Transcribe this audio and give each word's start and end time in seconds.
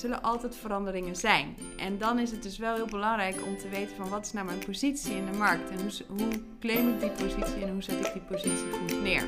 zullen 0.00 0.22
altijd 0.22 0.56
veranderingen 0.56 1.16
zijn. 1.16 1.56
En 1.76 1.98
dan 1.98 2.18
is 2.18 2.30
het 2.30 2.42
dus 2.42 2.58
wel 2.58 2.74
heel 2.74 2.86
belangrijk 2.86 3.46
om 3.46 3.58
te 3.58 3.68
weten 3.68 3.96
van 3.96 4.08
wat 4.08 4.26
is 4.26 4.32
nou 4.32 4.46
mijn 4.46 4.58
positie 4.58 5.14
in 5.14 5.26
de 5.26 5.38
markt 5.38 5.70
en 5.70 5.80
hoe, 5.80 5.90
hoe 6.18 6.42
claim 6.60 6.88
ik 6.88 7.00
die 7.00 7.10
positie 7.10 7.62
en 7.62 7.72
hoe 7.72 7.82
zet 7.82 8.06
ik 8.06 8.12
die 8.12 8.22
positie 8.22 8.70
goed 8.72 9.02
neer. 9.02 9.24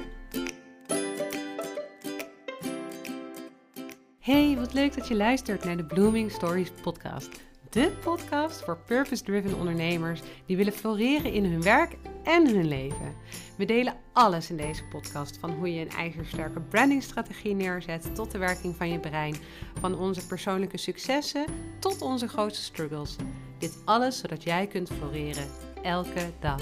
Hey, 4.19 4.57
wat 4.59 4.73
leuk 4.73 4.95
dat 4.97 5.09
je 5.09 5.15
luistert 5.15 5.65
naar 5.65 5.77
de 5.77 5.85
Blooming 5.85 6.31
Stories 6.31 6.71
podcast. 6.83 7.41
De 7.71 7.93
podcast 8.05 8.65
voor 8.65 8.79
purpose-driven 8.87 9.59
ondernemers 9.59 10.21
die 10.47 10.57
willen 10.57 10.73
floreren 10.73 11.33
in 11.33 11.45
hun 11.45 11.63
werk 11.63 11.97
en 12.25 12.55
hun 12.55 12.69
leven. 12.69 13.15
We 13.57 13.65
delen 13.65 13.97
alles 14.13 14.51
in 14.51 14.57
deze 14.57 14.85
podcast, 14.85 15.39
van 15.39 15.51
hoe 15.51 15.75
je 15.75 15.81
een 15.81 15.91
ijzersterke 15.91 16.61
brandingstrategie 16.61 17.55
neerzet 17.55 18.15
tot 18.15 18.31
de 18.31 18.39
werking 18.39 18.77
van 18.77 18.89
je 18.89 18.99
brein, 18.99 19.37
van 19.81 19.99
onze 19.99 20.27
persoonlijke 20.27 20.79
successen 20.79 21.45
tot 21.79 22.03
onze 22.03 22.29
grootste 22.29 22.65
struggles. 22.65 23.17
Dit 23.59 23.79
alles 23.85 24.19
zodat 24.19 24.43
jij 24.43 24.67
kunt 24.67 24.91
floreren 24.91 25.49
elke 25.83 26.31
dag. 26.41 26.61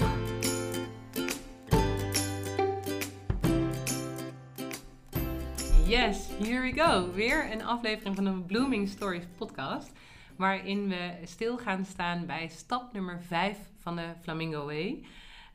Yes, 5.85 6.27
here 6.43 6.61
we 6.61 6.71
go. 6.73 7.11
Weer 7.13 7.51
een 7.51 7.63
aflevering 7.63 8.15
van 8.15 8.23
de 8.23 8.31
Blooming 8.31 8.89
Stories 8.89 9.23
podcast. 9.37 9.91
Waarin 10.35 10.87
we 10.87 11.11
stil 11.23 11.57
gaan 11.57 11.85
staan 11.85 12.25
bij 12.25 12.47
stap 12.47 12.93
nummer 12.93 13.21
5 13.27 13.57
van 13.79 13.95
de 13.95 14.05
Flamingo 14.21 14.65
Way. 14.65 15.03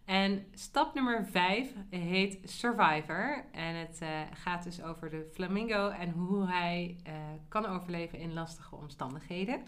En 0.07 0.47
stap 0.55 0.95
nummer 0.95 1.27
5 1.31 1.73
heet 1.91 2.39
Survivor. 2.45 3.45
En 3.53 3.75
het 3.75 3.99
uh, 4.03 4.09
gaat 4.33 4.65
dus 4.65 4.83
over 4.83 5.11
de 5.11 5.31
flamingo 5.33 5.89
en 5.89 6.11
hoe 6.11 6.47
hij 6.47 6.97
uh, 7.07 7.13
kan 7.49 7.67
overleven 7.67 8.19
in 8.19 8.33
lastige 8.33 8.77
omstandigheden. 8.77 9.63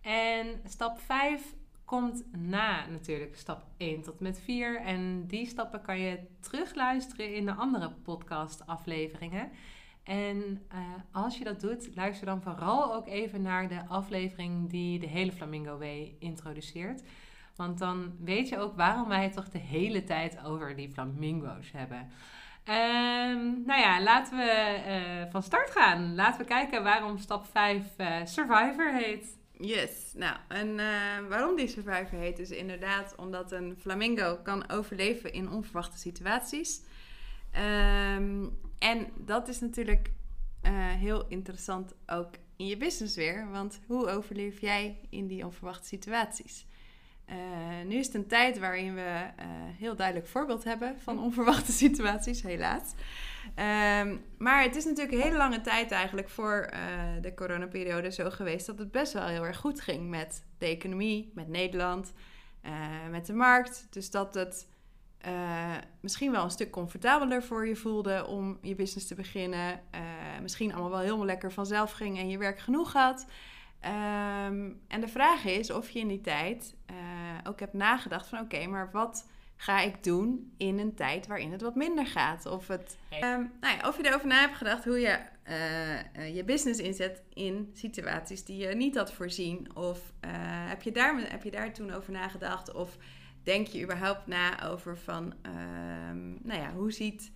En 0.00 0.60
stap 0.64 0.98
5 1.00 1.54
komt 1.84 2.24
na 2.36 2.86
natuurlijk 2.86 3.36
stap 3.36 3.64
1 3.76 4.02
tot 4.02 4.20
met 4.20 4.40
4. 4.40 4.80
En 4.80 5.26
die 5.26 5.46
stappen 5.46 5.82
kan 5.82 5.98
je 5.98 6.18
terugluisteren 6.40 7.34
in 7.34 7.46
de 7.46 7.54
andere 7.54 7.90
podcast 7.90 8.66
afleveringen. 8.66 9.50
En 10.02 10.62
uh, 10.72 10.78
als 11.12 11.38
je 11.38 11.44
dat 11.44 11.60
doet, 11.60 11.90
luister 11.94 12.26
dan 12.26 12.42
vooral 12.42 12.94
ook 12.94 13.06
even 13.06 13.42
naar 13.42 13.68
de 13.68 13.86
aflevering 13.86 14.70
die 14.70 14.98
de 14.98 15.06
hele 15.06 15.32
Flamingo 15.32 15.78
Way 15.78 16.16
introduceert. 16.18 17.02
Want 17.56 17.78
dan 17.78 18.16
weet 18.20 18.48
je 18.48 18.58
ook 18.58 18.76
waarom 18.76 19.08
wij 19.08 19.22
het 19.22 19.32
toch 19.32 19.48
de 19.48 19.58
hele 19.58 20.04
tijd 20.04 20.44
over 20.44 20.76
die 20.76 20.90
flamingo's 20.90 21.72
hebben. 21.72 22.10
Um, 22.68 23.62
nou 23.66 23.80
ja, 23.80 24.02
laten 24.02 24.36
we 24.36 24.82
uh, 24.86 25.30
van 25.30 25.42
start 25.42 25.70
gaan. 25.70 26.14
Laten 26.14 26.40
we 26.40 26.46
kijken 26.46 26.82
waarom 26.82 27.18
stap 27.18 27.46
5 27.46 27.84
uh, 27.98 28.20
eh, 28.20 28.26
Survivor 28.26 28.94
heet. 28.94 29.38
Yes, 29.58 30.12
nou, 30.14 30.36
en 30.48 30.68
uh, 30.68 31.28
waarom 31.28 31.56
die 31.56 31.68
Survivor 31.68 32.18
heet 32.18 32.38
is 32.38 32.50
inderdaad 32.50 33.14
omdat 33.16 33.52
een 33.52 33.76
flamingo 33.80 34.36
kan 34.42 34.70
overleven 34.70 35.32
in 35.32 35.50
onverwachte 35.50 35.98
situaties. 35.98 36.82
Um, 38.16 38.58
en 38.78 39.06
dat 39.16 39.48
is 39.48 39.60
natuurlijk 39.60 40.10
heel 40.98 41.26
interessant 41.28 41.94
ook 42.06 42.30
in 42.56 42.66
je 42.66 42.76
business 42.76 43.16
weer. 43.16 43.50
Want 43.50 43.80
hoe 43.86 44.08
overleef 44.08 44.60
jij 44.60 45.00
in 45.10 45.26
die 45.26 45.44
onverwachte 45.44 45.86
situaties? 45.86 46.66
Uh, 47.30 47.36
nu 47.86 47.96
is 47.96 48.06
het 48.06 48.14
een 48.14 48.26
tijd 48.26 48.58
waarin 48.58 48.94
we 48.94 49.00
uh, 49.00 49.46
heel 49.78 49.96
duidelijk 49.96 50.26
voorbeeld 50.26 50.64
hebben 50.64 51.00
van 51.00 51.18
onverwachte 51.18 51.72
situaties, 51.86 52.42
helaas. 52.42 52.94
Um, 54.00 54.24
maar 54.38 54.62
het 54.62 54.76
is 54.76 54.84
natuurlijk 54.84 55.12
een 55.12 55.22
hele 55.22 55.36
lange 55.36 55.60
tijd 55.60 55.90
eigenlijk 55.90 56.28
voor 56.28 56.70
uh, 56.72 56.78
de 57.20 57.34
coronaperiode 57.34 58.10
zo 58.10 58.30
geweest 58.30 58.66
dat 58.66 58.78
het 58.78 58.90
best 58.90 59.12
wel 59.12 59.26
heel 59.26 59.44
erg 59.44 59.56
goed 59.56 59.80
ging 59.80 60.08
met 60.08 60.44
de 60.58 60.66
economie, 60.66 61.30
met 61.34 61.48
Nederland, 61.48 62.12
met 63.10 63.26
de 63.26 63.32
markt. 63.32 63.86
Dus 63.90 64.10
dat 64.10 64.34
het 64.34 64.68
misschien 66.00 66.32
wel 66.32 66.44
een 66.44 66.50
stuk 66.50 66.70
comfortabeler 66.70 67.42
voor 67.42 67.66
je 67.66 67.76
voelde 67.76 68.26
om 68.26 68.58
je 68.62 68.74
business 68.74 69.06
te 69.06 69.14
beginnen. 69.14 69.80
misschien 70.42 70.72
allemaal 70.72 70.90
wel 70.90 71.00
helemaal 71.00 71.24
lekker 71.24 71.52
vanzelf 71.52 71.92
ging 71.92 72.18
en 72.18 72.28
je 72.28 72.38
werk 72.38 72.58
genoeg 72.58 72.92
had. 72.92 73.26
Um, 73.86 74.80
en 74.88 75.00
de 75.00 75.08
vraag 75.08 75.44
is 75.44 75.70
of 75.70 75.90
je 75.90 75.98
in 75.98 76.08
die 76.08 76.20
tijd 76.20 76.74
ook 77.46 77.60
hebt 77.60 77.72
nagedacht 77.72 78.28
van 78.28 78.38
oké, 78.38 78.66
maar 78.66 78.90
wat 78.92 79.26
ga 79.56 79.80
ik 79.80 80.04
doen 80.04 80.54
in 80.56 80.78
een 80.78 80.94
tijd 80.94 81.26
waarin 81.26 81.52
het 81.52 81.60
wat 81.60 81.74
minder 81.74 82.06
gaat? 82.06 82.46
Of, 82.46 82.68
het, 82.68 82.96
um, 83.12 83.52
nou 83.60 83.76
ja, 83.76 83.88
of 83.88 83.96
je 83.96 84.06
erover 84.06 84.26
na 84.26 84.40
hebt 84.40 84.56
gedacht 84.56 84.84
hoe 84.84 85.00
je 85.00 85.18
uh, 85.48 86.34
je 86.34 86.44
business 86.44 86.80
inzet 86.80 87.22
in 87.34 87.70
situaties 87.74 88.44
die 88.44 88.56
je 88.56 88.74
niet 88.74 88.96
had 88.96 89.12
voorzien. 89.12 89.76
Of 89.76 89.98
uh, 90.24 90.30
heb, 90.68 90.82
je 90.82 90.92
daar, 90.92 91.30
heb 91.30 91.42
je 91.42 91.50
daar 91.50 91.72
toen 91.72 91.92
over 91.92 92.12
nagedacht? 92.12 92.74
Of 92.74 92.96
denk 93.42 93.66
je 93.66 93.82
überhaupt 93.82 94.26
na 94.26 94.64
over 94.64 94.98
van, 94.98 95.34
um, 96.10 96.38
nou 96.42 96.60
ja, 96.60 96.72
hoe 96.72 96.92
ziet 96.92 97.30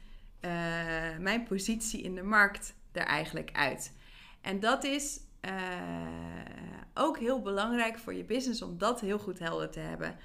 mijn 1.19 1.44
positie 1.48 2.03
in 2.03 2.15
de 2.15 2.22
markt 2.22 2.75
er 2.92 3.03
eigenlijk 3.03 3.50
uit? 3.53 3.92
En 4.41 4.60
dat 4.60 4.84
is 4.84 5.21
uh, 5.41 6.81
ook 6.95 7.19
heel 7.19 7.43
belangrijk 7.43 7.99
voor 7.99 8.15
je 8.15 8.25
business 8.25 8.62
om 8.62 8.78
dat 8.78 9.01
heel 9.01 9.19
goed 9.19 9.39
helder 9.39 9.71
te 9.71 9.81
hebben. 9.81 10.19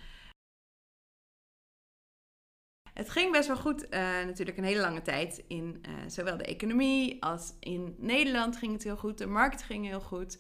Het 2.94 3.10
ging 3.10 3.32
best 3.32 3.48
wel 3.48 3.58
goed, 3.58 3.84
uh, 3.84 3.90
natuurlijk 4.00 4.58
een 4.58 4.64
hele 4.64 4.82
lange 4.82 5.02
tijd 5.02 5.44
in 5.48 5.84
uh, 5.88 5.94
zowel 6.08 6.38
de 6.38 6.44
economie 6.44 7.24
als 7.24 7.54
in 7.60 7.96
Nederland 7.98 8.58
ging 8.58 8.74
het 8.74 8.84
heel 8.84 8.98
goed. 8.98 9.18
De 9.18 9.26
markt 9.26 9.64
ging 9.64 9.86
heel 9.86 10.02
goed. 10.02 10.38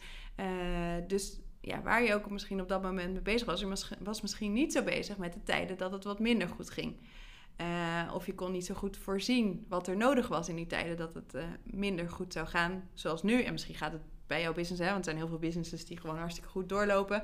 dus 1.07 1.39
ja, 1.61 1.81
waar 1.81 2.03
je 2.03 2.13
ook 2.13 2.29
misschien 2.29 2.61
op 2.61 2.67
dat 2.67 2.81
moment 2.81 3.13
mee 3.13 3.21
bezig 3.21 3.47
was, 3.47 3.59
je 3.59 3.97
was 3.99 4.21
misschien 4.21 4.53
niet 4.53 4.73
zo 4.73 4.83
bezig 4.83 5.17
met 5.17 5.33
de 5.33 5.43
tijden 5.43 5.77
dat 5.77 5.91
het 5.91 6.03
wat 6.03 6.19
minder 6.19 6.47
goed 6.47 6.69
ging. 6.69 6.97
of 8.13 8.25
je 8.25 8.35
kon 8.35 8.51
niet 8.51 8.65
zo 8.65 8.73
goed 8.73 8.97
voorzien 8.97 9.65
wat 9.69 9.87
er 9.87 9.97
nodig 9.97 10.27
was 10.27 10.49
in 10.49 10.55
die 10.55 10.67
tijden 10.67 10.97
dat 10.97 11.13
het 11.13 11.35
minder 11.63 12.09
goed 12.09 12.33
zou 12.33 12.47
gaan 12.47 12.89
zoals 12.93 13.23
nu. 13.23 13.41
En 13.41 13.51
misschien 13.51 13.75
gaat 13.75 13.91
het 13.91 14.03
bij 14.27 14.41
jouw 14.41 14.53
business, 14.53 14.81
hè, 14.81 14.87
want 14.87 14.97
er 14.97 15.03
zijn 15.03 15.17
heel 15.17 15.27
veel 15.27 15.39
businesses 15.39 15.85
die 15.85 15.99
gewoon 15.99 16.17
hartstikke 16.17 16.49
goed 16.49 16.69
doorlopen. 16.69 17.23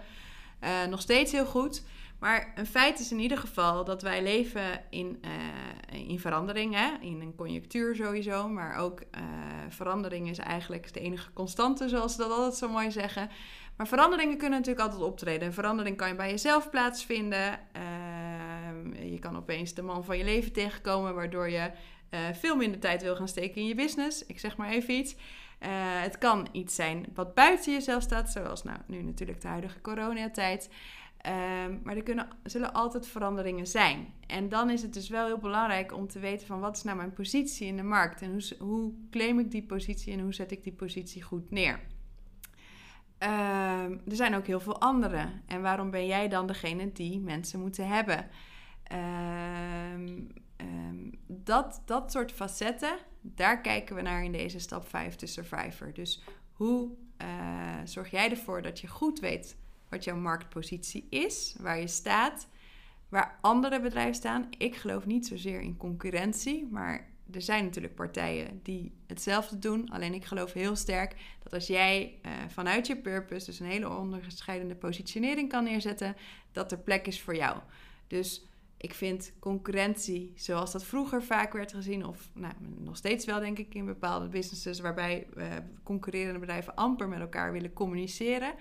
Uh, 0.64 0.86
nog 0.90 1.02
steeds 1.02 1.32
heel 1.32 1.46
goed. 1.46 1.84
Maar 2.20 2.52
een 2.56 2.66
feit 2.66 3.00
is 3.00 3.12
in 3.12 3.20
ieder 3.20 3.38
geval 3.38 3.84
dat 3.84 4.02
wij 4.02 4.24
leven 4.24 4.84
in, 4.90 5.22
uh, 5.26 6.10
in 6.10 6.20
verandering. 6.20 6.76
Hè? 6.76 6.90
In 7.00 7.22
een 7.22 7.36
conjunctuur 7.36 7.96
sowieso. 7.96 8.48
Maar 8.48 8.78
ook 8.78 9.02
uh, 9.02 9.22
verandering 9.70 10.30
is 10.30 10.38
eigenlijk 10.38 10.94
de 10.94 11.00
enige 11.00 11.34
constante, 11.34 11.90
zoals 11.90 12.12
ze 12.12 12.18
dat 12.18 12.32
altijd 12.32 12.56
zo 12.56 12.70
mooi 12.70 12.92
zeggen. 12.92 13.30
Maar 13.78 13.88
veranderingen 13.88 14.38
kunnen 14.38 14.60
natuurlijk 14.60 14.86
altijd 14.86 15.10
optreden. 15.10 15.48
En 15.48 15.54
verandering 15.54 15.98
kan 15.98 16.08
je 16.08 16.16
bij 16.16 16.30
jezelf 16.30 16.70
plaatsvinden. 16.70 17.60
Ehm, 17.72 19.04
je 19.04 19.20
kan 19.20 19.38
opeens 19.38 19.74
de 19.74 19.82
man 19.82 20.06
van 20.06 20.18
je 20.18 20.24
leven 20.24 20.52
tegenkomen, 20.52 21.16
waardoor 21.16 21.50
je 21.50 21.72
veel 22.34 22.56
minder 22.56 22.80
tijd 22.80 23.02
wil 23.02 23.16
gaan 23.16 23.28
steken 23.28 23.62
in 23.62 23.68
je 23.68 23.76
business. 23.76 24.26
Ik 24.26 24.40
zeg 24.40 24.58
maar 24.58 24.70
even 24.70 24.94
iets. 24.94 25.16
Uh, 25.64 25.70
het 26.02 26.18
kan 26.18 26.48
iets 26.52 26.76
zijn 26.76 27.06
wat 27.14 27.34
buiten 27.34 27.74
jezelf 27.74 28.04
staat, 28.04 28.32
zoals 28.32 28.64
nou, 28.64 28.78
nu 28.86 29.02
natuurlijk 29.02 29.42
de 29.42 29.48
huidige 29.48 29.82
coronatijd. 29.82 30.70
Um, 31.66 31.82
maar 31.84 31.96
er 31.96 32.04
kunnen, 32.04 32.28
zullen 32.44 32.74
altijd 32.74 33.08
veranderingen 33.08 33.68
zijn. 33.68 34.14
En 34.28 34.50
dan 34.50 34.70
is 34.70 34.82
het 34.82 34.94
dus 34.94 35.10
wel 35.10 35.26
heel 35.26 35.38
belangrijk 35.38 35.94
om 35.94 36.08
te 36.08 36.20
weten 36.20 36.48
van 36.48 36.60
wat 36.60 36.76
is 36.76 36.84
nou 36.84 36.98
mijn 36.98 37.14
positie 37.14 37.68
in 37.68 37.76
de 37.76 37.84
markt 37.84 38.22
en 38.22 38.42
hoe, 38.60 38.94
claim 39.12 39.40
ik 39.40 39.52
die 39.52 39.64
positie 39.64 40.14
en 40.14 40.20
hoe 40.20 40.34
zet 40.34 40.52
ik 40.52 40.64
die 40.64 40.74
positie 40.74 41.22
goed 41.22 41.52
neer. 41.52 41.80
Um, 43.20 44.02
er 44.08 44.16
zijn 44.16 44.36
ook 44.36 44.48
heel 44.48 44.60
veel 44.60 44.82
anderen. 44.82 45.42
En 45.46 45.62
waarom 45.62 45.92
ben 45.92 46.06
jij 46.06 46.28
dan 46.28 46.48
degene 46.48 46.92
die 46.92 47.20
mensen 47.20 47.60
moeten 47.60 47.88
hebben? 47.88 48.30
Um, 49.94 50.28
um, 50.62 51.12
dat, 51.28 51.82
dat 51.86 52.12
soort 52.12 52.32
facetten, 52.32 52.98
daar 53.22 53.62
kijken 53.62 53.96
we 53.96 54.02
naar 54.02 54.24
in 54.24 54.32
deze 54.32 54.60
stap 54.60 54.88
5, 54.88 55.16
de 55.16 55.28
Survivor. 55.28 55.94
Dus 55.94 56.24
hoe 56.52 56.90
uh, 57.22 57.28
zorg 57.84 58.12
jij 58.12 58.30
ervoor 58.30 58.62
dat 58.62 58.80
je 58.80 58.88
goed 58.88 59.20
weet 59.20 59.58
wat 59.90 60.03
jouw 60.03 60.16
marktpositie 60.16 61.08
is, 61.09 61.56
waar 61.59 61.80
je 61.80 61.88
staat, 61.88 62.47
waar 63.09 63.38
andere 63.41 63.82
bedrijven 63.82 64.16
staan? 64.16 64.47
Ik 64.58 64.76
geloof 64.76 65.06
niet 65.06 65.28
zozeer 65.28 65.62
in 65.62 65.78
concurrentie, 65.78 66.68
maar 66.72 67.09
er 67.32 67.41
zijn 67.41 67.64
natuurlijk 67.64 67.96
partijen 67.96 68.59
die 68.64 68.94
hetzelfde 69.08 69.59
doen. 69.59 69.90
Alleen 69.90 70.14
ik 70.14 70.26
geloof 70.26 70.53
heel 70.53 70.76
sterk 70.76 71.16
dat 71.44 71.53
als 71.53 71.68
jij 71.68 72.20
uh, 72.26 72.32
vanuit 72.47 72.88
je 72.88 72.97
purpose, 72.97 73.46
dus 73.46 73.59
een 73.59 73.66
hele 73.66 73.90
onderscheidende 73.90 74.76
positionering 74.76 75.50
kan 75.50 75.64
neerzetten, 75.64 76.16
dat 76.52 76.72
er 76.72 76.80
plek 76.80 77.08
is 77.08 77.22
voor 77.22 77.35
jou. 77.35 77.58
Dus 78.08 78.46
ik 78.82 78.94
vind 78.94 79.34
concurrentie, 79.40 80.34
zoals 80.36 80.72
dat 80.72 80.84
vroeger 80.84 81.24
vaak 81.24 81.54
werd 81.54 81.74
gezien, 81.74 82.06
of 82.06 82.30
nou, 82.34 82.54
nog 82.78 82.98
steeds 82.98 83.26
wel 83.26 83.40
denk 83.40 83.58
ik 83.58 83.76
in 83.76 83.86
bepaalde 83.86 84.28
businesses 84.28 84.80
waarbij 84.80 85.28
uh, 85.38 85.46
concurrerende 85.84 86.40
bedrijven 86.40 86.76
amper 86.76 87.08
met 87.08 87.20
elkaar 87.20 87.52
willen 87.52 87.74
communiceren. 87.74 88.54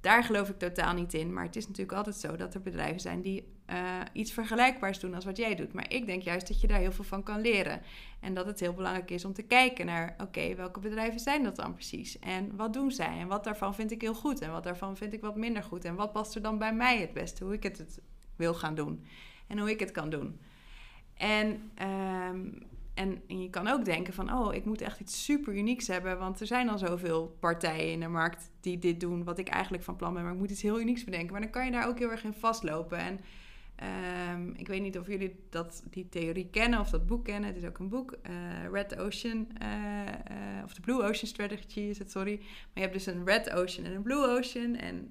daar 0.00 0.24
geloof 0.24 0.48
ik 0.48 0.58
totaal 0.58 0.94
niet 0.94 1.14
in. 1.14 1.32
Maar 1.32 1.44
het 1.44 1.56
is 1.56 1.66
natuurlijk 1.66 1.96
altijd 1.96 2.16
zo 2.16 2.36
dat 2.36 2.54
er 2.54 2.60
bedrijven 2.62 3.00
zijn 3.00 3.22
die 3.22 3.54
uh, 3.70 4.00
iets 4.12 4.32
vergelijkbaars 4.32 5.00
doen 5.00 5.14
als 5.14 5.24
wat 5.24 5.36
jij 5.36 5.54
doet. 5.54 5.72
Maar 5.72 5.92
ik 5.92 6.06
denk 6.06 6.22
juist 6.22 6.48
dat 6.48 6.60
je 6.60 6.66
daar 6.66 6.78
heel 6.78 6.92
veel 6.92 7.04
van 7.04 7.22
kan 7.22 7.40
leren. 7.40 7.82
En 8.20 8.34
dat 8.34 8.46
het 8.46 8.60
heel 8.60 8.74
belangrijk 8.74 9.10
is 9.10 9.24
om 9.24 9.32
te 9.32 9.42
kijken 9.42 9.86
naar, 9.86 10.14
oké, 10.18 10.54
welke 10.54 10.80
bedrijven 10.80 11.20
zijn 11.20 11.42
dat 11.42 11.56
dan 11.56 11.74
precies? 11.74 12.18
En 12.18 12.56
wat 12.56 12.72
doen 12.72 12.90
zij? 12.90 13.18
En 13.18 13.28
wat 13.28 13.44
daarvan 13.44 13.74
vind 13.74 13.90
ik 13.90 14.00
heel 14.00 14.14
goed? 14.14 14.40
En 14.40 14.50
wat 14.50 14.64
daarvan 14.64 14.96
vind 14.96 15.12
ik 15.12 15.20
wat 15.20 15.36
minder 15.36 15.62
goed? 15.62 15.84
En 15.84 15.94
wat 15.94 16.12
past 16.12 16.34
er 16.34 16.42
dan 16.42 16.58
bij 16.58 16.74
mij 16.74 17.00
het 17.00 17.12
beste? 17.12 17.44
Hoe 17.44 17.54
ik 17.54 17.62
het 17.62 18.00
wil 18.36 18.54
gaan 18.54 18.74
doen. 18.74 19.04
En 19.46 19.58
hoe 19.58 19.70
ik 19.70 19.80
het 19.80 19.90
kan 19.90 20.10
doen. 20.10 20.38
En, 21.16 21.70
um, 22.30 22.62
en, 22.94 23.22
je 23.26 23.50
kan 23.50 23.68
ook 23.68 23.84
denken 23.84 24.14
van, 24.14 24.32
oh, 24.32 24.54
ik 24.54 24.64
moet 24.64 24.80
echt 24.80 25.00
iets 25.00 25.24
super 25.24 25.54
unieks 25.54 25.86
hebben. 25.86 26.18
Want 26.18 26.40
er 26.40 26.46
zijn 26.46 26.68
al 26.68 26.78
zoveel 26.78 27.36
partijen 27.40 27.92
in 27.92 28.00
de 28.00 28.08
markt 28.08 28.50
die 28.60 28.78
dit 28.78 29.00
doen, 29.00 29.24
wat 29.24 29.38
ik 29.38 29.48
eigenlijk 29.48 29.82
van 29.82 29.96
plan 29.96 30.14
ben. 30.14 30.22
Maar 30.22 30.32
ik 30.32 30.38
moet 30.38 30.50
iets 30.50 30.62
heel 30.62 30.80
unieks 30.80 31.04
bedenken. 31.04 31.32
Maar 31.32 31.40
dan 31.40 31.50
kan 31.50 31.64
je 31.64 31.70
daar 31.70 31.88
ook 31.88 31.98
heel 31.98 32.10
erg 32.10 32.24
in 32.24 32.32
vastlopen. 32.32 32.98
En 32.98 33.20
um, 34.32 34.54
ik 34.56 34.68
weet 34.68 34.82
niet 34.82 34.98
of 34.98 35.06
jullie 35.06 35.36
dat, 35.50 35.84
die 35.90 36.08
theorie 36.08 36.48
kennen 36.50 36.80
of 36.80 36.90
dat 36.90 37.06
boek 37.06 37.24
kennen. 37.24 37.48
Het 37.48 37.62
is 37.62 37.68
ook 37.68 37.78
een 37.78 37.88
boek, 37.88 38.16
uh, 38.30 38.70
Red 38.72 38.98
Ocean, 38.98 39.48
uh, 39.62 39.68
uh, 40.02 40.64
of 40.64 40.74
de 40.74 40.80
Blue 40.80 41.02
Ocean 41.02 41.26
Strategy 41.26 41.80
is 41.80 41.98
het, 41.98 42.10
sorry. 42.10 42.36
Maar 42.36 42.48
je 42.74 42.80
hebt 42.80 42.92
dus 42.92 43.06
een 43.06 43.24
Red 43.24 43.50
Ocean 43.50 43.86
en 43.86 43.94
een 43.94 44.02
Blue 44.02 44.26
Ocean. 44.26 44.74
En 44.74 45.10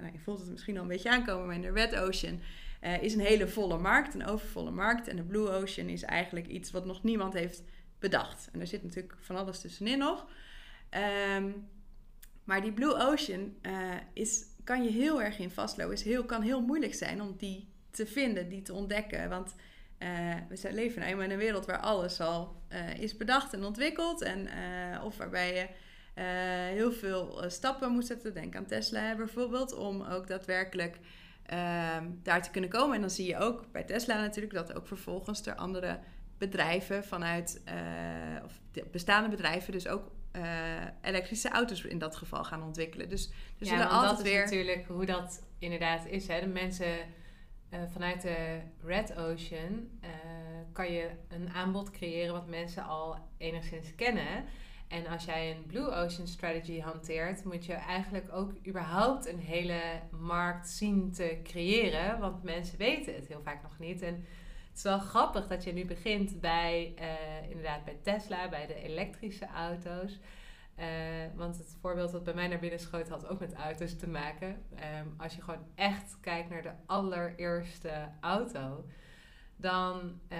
nou, 0.00 0.12
je 0.12 0.18
voelt 0.18 0.40
het 0.40 0.50
misschien 0.50 0.76
al 0.76 0.82
een 0.82 0.88
beetje 0.88 1.10
aankomen, 1.10 1.46
maar 1.46 1.54
in 1.54 1.60
de 1.60 1.70
Red 1.70 1.96
Ocean 1.96 2.40
uh, 2.80 3.02
is 3.02 3.14
een 3.14 3.20
hele 3.20 3.48
volle 3.48 3.78
markt, 3.78 4.14
een 4.14 4.26
overvolle 4.26 4.70
markt. 4.70 5.08
En 5.08 5.16
de 5.16 5.22
Blue 5.22 5.48
Ocean 5.48 5.88
is 5.88 6.02
eigenlijk 6.02 6.46
iets 6.46 6.70
wat 6.70 6.84
nog 6.84 7.02
niemand 7.02 7.34
heeft 7.34 7.62
bedacht. 7.98 8.48
En 8.52 8.60
er 8.60 8.66
zit 8.66 8.82
natuurlijk 8.82 9.16
van 9.20 9.36
alles 9.36 9.60
tussenin 9.60 9.98
nog. 9.98 10.26
Um, 11.36 11.68
maar 12.44 12.62
die 12.62 12.72
Blue 12.72 12.94
Ocean 12.94 13.54
uh, 13.62 13.94
is, 14.12 14.44
kan 14.64 14.84
je 14.84 14.90
heel 14.90 15.22
erg 15.22 15.38
in 15.38 15.50
vastlopen. 15.50 15.94
Is 15.94 16.02
heel, 16.02 16.24
kan 16.24 16.42
heel 16.42 16.60
moeilijk 16.60 16.94
zijn 16.94 17.22
om 17.22 17.34
die 17.36 17.68
te 17.90 18.06
vinden, 18.06 18.48
die 18.48 18.62
te 18.62 18.72
ontdekken. 18.72 19.28
Want 19.28 19.54
uh, 19.98 20.34
we 20.48 20.72
leven 20.72 21.00
nou 21.00 21.22
in 21.22 21.30
een 21.30 21.38
wereld 21.38 21.66
waar 21.66 21.80
alles 21.80 22.20
al 22.20 22.62
is 22.98 23.16
bedacht 23.16 23.52
en 23.52 23.64
ontwikkeld. 23.64 24.22
En, 24.22 24.48
of 25.02 25.16
waarbij 25.16 25.54
je 25.54 25.68
heel 26.74 26.92
veel 26.92 27.44
stappen 27.46 27.92
moet 27.92 28.06
zetten. 28.06 28.34
Denk 28.34 28.56
aan 28.56 28.66
Tesla 28.66 29.16
bijvoorbeeld, 29.16 29.72
om 29.72 30.02
ook 30.02 30.26
daadwerkelijk 30.26 30.98
um, 31.52 32.20
daar 32.22 32.42
te 32.42 32.50
kunnen 32.50 32.70
komen. 32.70 32.94
En 32.94 33.00
dan 33.00 33.10
zie 33.10 33.26
je 33.26 33.38
ook 33.38 33.72
bij 33.72 33.84
Tesla 33.84 34.20
natuurlijk 34.20 34.54
dat 34.54 34.74
ook 34.74 34.86
vervolgens 34.86 35.46
er 35.46 35.54
andere 35.54 35.98
bedrijven 36.38 37.04
vanuit, 37.04 37.62
uh, 37.68 38.44
of 38.44 38.60
bestaande 38.90 39.28
bedrijven, 39.28 39.72
dus 39.72 39.88
ook 39.88 40.10
uh, 40.36 40.42
elektrische 41.02 41.48
auto's 41.48 41.84
in 41.84 41.98
dat 41.98 42.16
geval 42.16 42.44
gaan 42.44 42.62
ontwikkelen. 42.62 43.08
Dus 43.08 43.30
er 43.58 43.66
ja, 43.66 43.84
altijd 43.84 44.16
dat 44.16 44.26
is 44.26 44.32
natuurlijk 44.32 44.86
hoe 44.86 45.06
dat 45.06 45.42
inderdaad 45.58 46.06
is. 46.06 46.26
Hè? 46.26 46.40
De 46.40 46.46
mensen 46.46 46.98
uh, 47.70 47.80
vanuit 47.92 48.22
de 48.22 48.60
Red 48.84 49.16
Ocean 49.16 49.88
kan 50.72 50.92
je 50.92 51.10
een 51.28 51.50
aanbod 51.50 51.90
creëren 51.90 52.32
wat 52.32 52.46
mensen 52.46 52.84
al 52.84 53.16
enigszins 53.38 53.94
kennen. 53.94 54.44
En 54.90 55.06
als 55.06 55.24
jij 55.24 55.50
een 55.50 55.66
Blue 55.66 55.90
Ocean 55.90 56.26
strategy 56.26 56.80
hanteert, 56.80 57.44
moet 57.44 57.66
je 57.66 57.72
eigenlijk 57.72 58.32
ook 58.32 58.52
überhaupt 58.66 59.26
een 59.26 59.38
hele 59.38 59.80
markt 60.10 60.68
zien 60.68 61.12
te 61.12 61.40
creëren. 61.42 62.18
Want 62.18 62.42
mensen 62.42 62.78
weten 62.78 63.14
het 63.14 63.28
heel 63.28 63.42
vaak 63.42 63.62
nog 63.62 63.78
niet. 63.78 64.02
En 64.02 64.14
het 64.68 64.76
is 64.76 64.82
wel 64.82 64.98
grappig 64.98 65.46
dat 65.46 65.64
je 65.64 65.72
nu 65.72 65.84
begint 65.84 66.40
bij, 66.40 66.94
uh, 66.98 67.50
inderdaad, 67.50 67.84
bij 67.84 67.98
Tesla, 68.02 68.48
bij 68.48 68.66
de 68.66 68.74
elektrische 68.74 69.46
auto's. 69.46 70.18
Uh, 70.78 70.86
want 71.34 71.58
het 71.58 71.76
voorbeeld 71.80 72.12
dat 72.12 72.24
bij 72.24 72.34
mij 72.34 72.48
naar 72.48 72.58
binnen 72.58 72.80
schoot 72.80 73.08
had 73.08 73.28
ook 73.28 73.40
met 73.40 73.54
auto's 73.54 73.96
te 73.96 74.08
maken. 74.08 74.48
Um, 74.48 75.14
als 75.16 75.34
je 75.34 75.42
gewoon 75.42 75.66
echt 75.74 76.18
kijkt 76.20 76.50
naar 76.50 76.62
de 76.62 76.72
allereerste 76.86 78.08
auto 78.20 78.84
dan, 79.60 80.20
uh, 80.32 80.38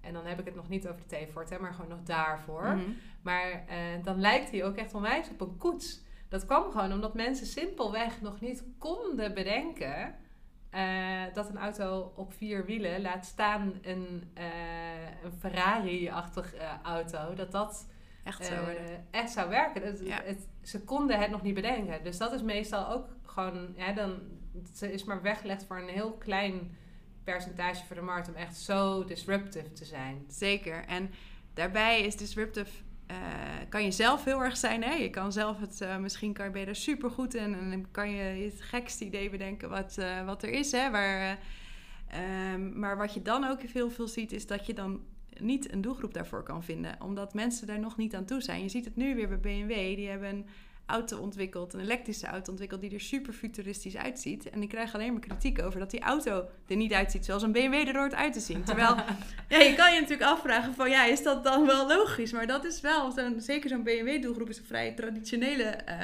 en 0.00 0.12
dan 0.12 0.26
heb 0.26 0.38
ik 0.38 0.44
het 0.44 0.54
nog 0.54 0.68
niet 0.68 0.88
over 0.88 1.00
de 1.06 1.26
T-Fort, 1.26 1.60
maar 1.60 1.74
gewoon 1.74 1.90
nog 1.90 2.02
daarvoor. 2.02 2.62
Mhm. 2.62 2.90
Maar 3.22 3.50
uh, 3.50 4.04
dan 4.04 4.20
lijkt 4.20 4.50
hij 4.50 4.64
ook 4.64 4.76
echt 4.76 4.94
onwijs 4.94 5.30
op 5.30 5.40
een 5.40 5.56
koets. 5.56 6.02
Dat 6.28 6.46
kwam 6.46 6.70
gewoon 6.70 6.92
omdat 6.92 7.14
mensen 7.14 7.46
simpelweg 7.46 8.20
nog 8.20 8.40
niet 8.40 8.64
konden 8.78 9.34
bedenken 9.34 10.14
uh, 10.74 11.34
dat 11.34 11.48
een 11.48 11.58
auto 11.58 12.12
op 12.16 12.32
vier 12.32 12.64
wielen, 12.64 13.02
laat 13.02 13.26
staan 13.26 13.78
een, 13.82 14.30
een 15.22 15.32
Ferrari-achtig 15.38 16.54
auto, 16.82 17.34
dat 17.34 17.52
dat 17.52 17.88
echt 18.24 18.46
zou, 18.46 18.76
echt 19.10 19.30
zou 19.30 19.48
werken. 19.48 19.82
Het, 19.82 20.02
het, 20.24 20.48
ze 20.62 20.84
konden 20.84 21.18
het 21.18 21.30
nog 21.30 21.42
niet 21.42 21.54
bedenken. 21.54 22.04
Dus 22.04 22.18
dat 22.18 22.32
is 22.32 22.42
meestal 22.42 22.88
ook 22.88 23.06
gewoon, 23.22 23.74
ja, 23.76 23.92
dan, 23.92 24.18
het 24.52 24.82
is 24.82 25.04
maar 25.04 25.22
weggelegd 25.22 25.64
voor 25.64 25.78
een 25.78 25.88
heel 25.88 26.12
klein 26.12 26.76
percentage 27.24 27.84
voor 27.86 27.96
de 27.96 28.02
markt 28.02 28.28
om 28.28 28.34
echt 28.34 28.56
zo 28.56 29.04
disruptive 29.04 29.72
te 29.72 29.84
zijn. 29.84 30.24
Zeker. 30.28 30.84
En 30.84 31.10
daarbij 31.54 32.00
is 32.00 32.16
disruptive. 32.16 32.70
Uh, 33.10 33.16
kan 33.68 33.84
je 33.84 33.90
zelf 33.90 34.24
heel 34.24 34.42
erg 34.42 34.56
zijn. 34.56 34.82
Hè? 34.82 34.94
Je 34.94 35.10
kan 35.10 35.32
zelf 35.32 35.60
het, 35.60 35.80
uh, 35.80 35.96
misschien 35.96 36.32
kan 36.32 36.52
je, 36.52 36.66
er 36.66 36.76
super 36.76 37.10
goed 37.10 37.34
in. 37.34 37.54
En 37.54 37.70
dan 37.70 37.86
kan 37.90 38.10
je 38.10 38.22
het 38.22 38.60
gekste 38.60 39.04
idee 39.04 39.30
bedenken 39.30 39.68
wat, 39.68 39.96
uh, 39.98 40.24
wat 40.24 40.42
er 40.42 40.50
is. 40.50 40.72
Hè? 40.72 40.90
Waar, 40.90 41.38
um, 42.54 42.78
maar 42.78 42.96
wat 42.96 43.14
je 43.14 43.22
dan 43.22 43.44
ook 43.44 43.62
heel 43.62 43.90
veel 43.90 44.08
ziet, 44.08 44.32
is 44.32 44.46
dat 44.46 44.66
je 44.66 44.74
dan 44.74 45.00
niet 45.38 45.72
een 45.72 45.80
doelgroep 45.80 46.14
daarvoor 46.14 46.42
kan 46.42 46.64
vinden. 46.64 46.96
Omdat 47.02 47.34
mensen 47.34 47.66
daar 47.66 47.78
nog 47.78 47.96
niet 47.96 48.14
aan 48.14 48.24
toe 48.24 48.40
zijn. 48.40 48.62
Je 48.62 48.68
ziet 48.68 48.84
het 48.84 48.96
nu 48.96 49.14
weer 49.14 49.28
bij 49.28 49.40
BMW. 49.40 49.96
Die 49.96 50.08
hebben 50.08 50.28
een 50.28 50.46
auto 50.90 51.18
ontwikkeld, 51.18 51.74
een 51.74 51.80
elektrische 51.80 52.26
auto 52.26 52.50
ontwikkeld 52.50 52.80
die 52.80 52.94
er 52.94 53.00
super 53.00 53.32
futuristisch 53.32 53.96
uitziet. 53.96 54.50
En 54.50 54.62
ik 54.62 54.68
krijg 54.68 54.94
alleen 54.94 55.12
maar 55.12 55.20
kritiek 55.20 55.62
over 55.62 55.80
dat 55.80 55.90
die 55.90 56.00
auto 56.00 56.48
er 56.66 56.76
niet 56.76 56.92
uitziet 56.92 57.24
zoals 57.24 57.42
een 57.42 57.52
BMW 57.52 57.74
er 57.74 57.98
hoort 57.98 58.14
uit 58.14 58.32
te 58.32 58.40
zien. 58.40 58.64
Terwijl, 58.64 58.94
ja, 59.48 59.58
je 59.58 59.74
kan 59.74 59.94
je 59.94 60.00
natuurlijk 60.00 60.30
afvragen 60.30 60.74
van, 60.74 60.90
ja, 60.90 61.04
is 61.04 61.22
dat 61.22 61.44
dan 61.44 61.66
wel 61.66 61.86
logisch? 61.86 62.32
Maar 62.32 62.46
dat 62.46 62.64
is 62.64 62.80
wel, 62.80 63.12
zeker 63.36 63.68
zo'n 63.68 63.82
BMW-doelgroep 63.82 64.48
is 64.48 64.58
een 64.58 64.64
vrij 64.64 64.92
traditionele... 64.92 65.78
Uh, 65.88 65.94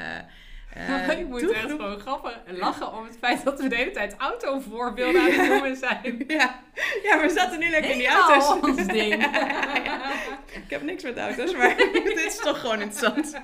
uh, 0.77 1.09
ik 1.19 1.27
moet 1.27 1.51
echt 1.51 1.69
gewoon 1.69 1.99
grappig 1.99 2.39
lachen 2.45 2.93
om 2.93 3.03
het 3.03 3.17
feit 3.19 3.43
dat 3.43 3.61
we 3.61 3.67
de 3.67 3.75
hele 3.75 3.91
tijd 3.91 4.15
autovoorbeelden 4.17 5.21
aan 5.21 5.31
het 5.31 5.49
noemen 5.49 5.75
zijn. 5.75 6.23
Ja. 6.27 6.59
ja, 7.03 7.21
we 7.21 7.29
zaten 7.29 7.59
nu 7.59 7.69
lekker 7.69 7.91
in 7.91 7.97
die 7.97 8.07
auto's. 8.07 8.61
Ons 8.61 8.87
ding. 8.87 9.13
Ik 10.63 10.69
heb 10.73 10.81
niks 10.81 11.03
met 11.03 11.17
auto's, 11.17 11.55
maar 11.55 11.75
dit 11.77 12.23
is 12.25 12.37
toch 12.37 12.59
gewoon 12.59 12.81
interessant. 12.81 13.41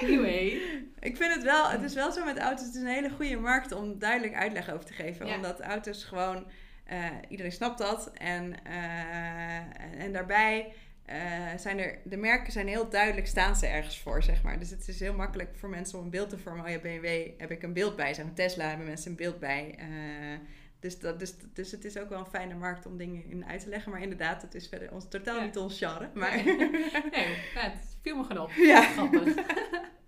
Anyway. 0.00 0.60
Ik 1.00 1.16
vind 1.16 1.34
het 1.34 1.42
wel, 1.42 1.68
het 1.68 1.82
is 1.82 1.94
wel 1.94 2.12
zo 2.12 2.24
met 2.24 2.38
auto's, 2.38 2.66
het 2.66 2.74
is 2.74 2.80
een 2.80 2.86
hele 2.86 3.10
goede 3.10 3.36
markt 3.36 3.72
om 3.72 3.98
duidelijk 3.98 4.34
uitleg 4.34 4.72
over 4.72 4.84
te 4.84 4.92
geven. 4.92 5.26
Omdat 5.26 5.60
auto's 5.60 6.04
gewoon, 6.04 6.46
uh, 6.92 6.96
iedereen 7.28 7.52
snapt 7.52 7.78
dat. 7.78 8.10
En, 8.14 8.54
uh, 8.66 10.04
en 10.04 10.12
daarbij 10.12 10.72
uh, 11.12 11.58
zijn 11.58 11.78
er, 11.78 11.98
de 12.04 12.16
merken 12.16 12.52
zijn 12.52 12.68
heel 12.68 12.88
duidelijk, 12.88 13.26
staan 13.26 13.56
ze 13.56 13.66
ergens 13.66 13.98
voor, 13.98 14.22
zeg 14.22 14.42
maar. 14.42 14.58
Dus 14.58 14.70
het 14.70 14.88
is 14.88 15.00
heel 15.00 15.14
makkelijk 15.14 15.50
voor 15.56 15.68
mensen 15.68 15.98
om 15.98 16.04
een 16.04 16.10
beeld 16.10 16.28
te 16.30 16.38
vormen. 16.38 16.64
Oh 16.64 16.70
ja, 16.70 16.78
BMW 16.78 17.30
heb 17.38 17.50
ik 17.50 17.62
een 17.62 17.72
beeld 17.72 17.96
bij. 17.96 18.14
Zeg 18.14 18.24
Tesla 18.34 18.68
hebben 18.68 18.86
mensen 18.86 19.10
een 19.10 19.16
beeld 19.16 19.38
bij. 19.38 19.74
Uh, 19.78 20.38
dus, 20.80 20.98
dat, 20.98 21.18
dus, 21.18 21.34
dus 21.52 21.70
het 21.70 21.84
is 21.84 21.98
ook 21.98 22.08
wel 22.08 22.18
een 22.18 22.26
fijne 22.26 22.54
markt 22.54 22.86
om 22.86 22.96
dingen 22.96 23.24
in 23.28 23.44
uit 23.44 23.60
te 23.60 23.68
leggen. 23.68 23.92
Maar 23.92 24.02
inderdaad, 24.02 24.42
het 24.42 24.54
is 24.54 24.68
verder 24.68 24.92
ons, 24.92 25.08
totaal 25.08 25.40
niet 25.40 25.56
ons 25.56 25.78
genre. 25.78 26.10
Maar... 26.14 26.44
Nee, 26.44 26.70
nee 27.10 27.36
het 27.54 27.96
viel 28.02 28.16
me 28.16 28.24
gewoon 28.24 28.42
op. 28.42 28.50
Ja. 28.52 28.82
Grappig. 28.82 29.34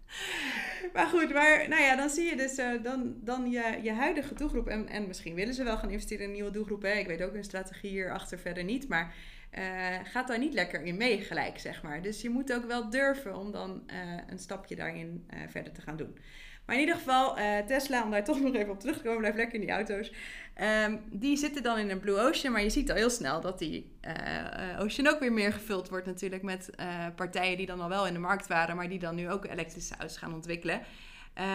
maar 0.94 1.06
goed, 1.06 1.32
maar 1.32 1.68
nou 1.68 1.82
ja, 1.82 1.97
dan 1.97 2.11
zie 2.11 2.25
je 2.25 2.37
dus 2.37 2.59
uh, 2.59 2.82
dan, 2.82 3.14
dan 3.21 3.50
je, 3.50 3.78
je 3.82 3.92
huidige 3.92 4.35
doelgroep. 4.35 4.68
En, 4.68 4.88
en 4.88 5.06
misschien 5.06 5.35
willen 5.35 5.54
ze 5.54 5.64
wel 5.64 5.76
gaan 5.76 5.90
investeren 5.90 6.23
in 6.23 6.28
een 6.28 6.35
nieuwe 6.35 6.50
doelgroep. 6.50 6.82
Hè? 6.82 6.92
Ik 6.92 7.06
weet 7.06 7.23
ook 7.23 7.32
hun 7.32 7.44
strategie 7.44 7.90
hierachter 7.90 8.38
verder 8.38 8.64
niet. 8.64 8.88
Maar 8.88 9.14
uh, 9.59 9.97
gaat 10.04 10.28
daar 10.28 10.38
niet 10.38 10.54
lekker 10.54 10.82
in 10.82 10.97
mee 10.97 11.21
gelijk, 11.21 11.59
zeg 11.59 11.82
maar. 11.82 12.02
Dus 12.02 12.21
je 12.21 12.30
moet 12.30 12.52
ook 12.52 12.64
wel 12.64 12.90
durven 12.90 13.37
om 13.37 13.52
dan 13.52 13.82
uh, 13.87 13.97
een 14.26 14.38
stapje 14.38 14.76
daarin 14.76 15.26
uh, 15.35 15.40
verder 15.49 15.73
te 15.73 15.80
gaan 15.80 15.97
doen. 15.97 16.18
Maar 16.66 16.75
in 16.75 16.80
ieder 16.80 16.97
geval, 16.97 17.37
Tesla, 17.66 18.04
om 18.04 18.11
daar 18.11 18.25
toch 18.32 18.40
nog 18.40 18.54
even 18.54 18.73
op 18.73 18.80
terug 18.80 18.97
te 18.97 19.02
komen, 19.02 19.18
blijf 19.18 19.35
lekker 19.35 19.54
in 19.54 19.61
die 19.61 19.71
auto's. 19.71 20.12
Um, 20.87 21.00
die 21.11 21.37
zitten 21.37 21.62
dan 21.62 21.78
in 21.78 21.90
een 21.90 22.00
Blue 22.00 22.21
Ocean, 22.21 22.52
maar 22.52 22.62
je 22.62 22.71
ziet 22.71 22.90
al 22.90 22.97
heel 22.97 23.11
snel 23.11 23.40
dat 23.40 23.59
die 23.59 23.92
Ocean 24.78 25.09
ook 25.09 25.21
weer 25.21 25.32
meer 25.32 25.52
gevuld 25.52 25.88
wordt 25.88 26.06
natuurlijk 26.06 26.42
met 26.42 26.71
partijen 27.16 27.56
die 27.56 27.66
dan 27.66 27.80
al 27.80 27.88
wel 27.88 28.06
in 28.06 28.12
de 28.12 28.18
markt 28.18 28.47
waren, 28.47 28.76
maar 28.76 28.88
die 28.88 28.99
dan 28.99 29.14
nu 29.14 29.30
ook 29.30 29.44
elektrische 29.44 29.94
auto's 29.99 30.16
gaan 30.16 30.35
ontwikkelen. 30.35 30.80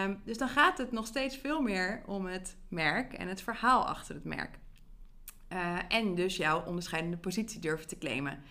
Um, 0.04 0.20
dus 0.24 0.38
dan 0.38 0.48
gaat 0.48 0.78
het 0.78 0.92
nog 0.92 1.06
steeds 1.06 1.36
veel 1.36 1.60
meer 1.60 2.02
om 2.06 2.26
het 2.26 2.56
merk 2.68 3.12
en 3.12 3.28
het 3.28 3.42
verhaal 3.42 3.86
achter 3.86 4.14
het 4.14 4.24
merk. 4.24 4.58
Uh, 5.52 5.78
en 5.88 6.14
dus 6.14 6.36
jouw 6.36 6.64
onderscheidende 6.64 7.16
positie 7.16 7.60
durven 7.60 7.88
te 7.88 7.98
claimen. 7.98 8.42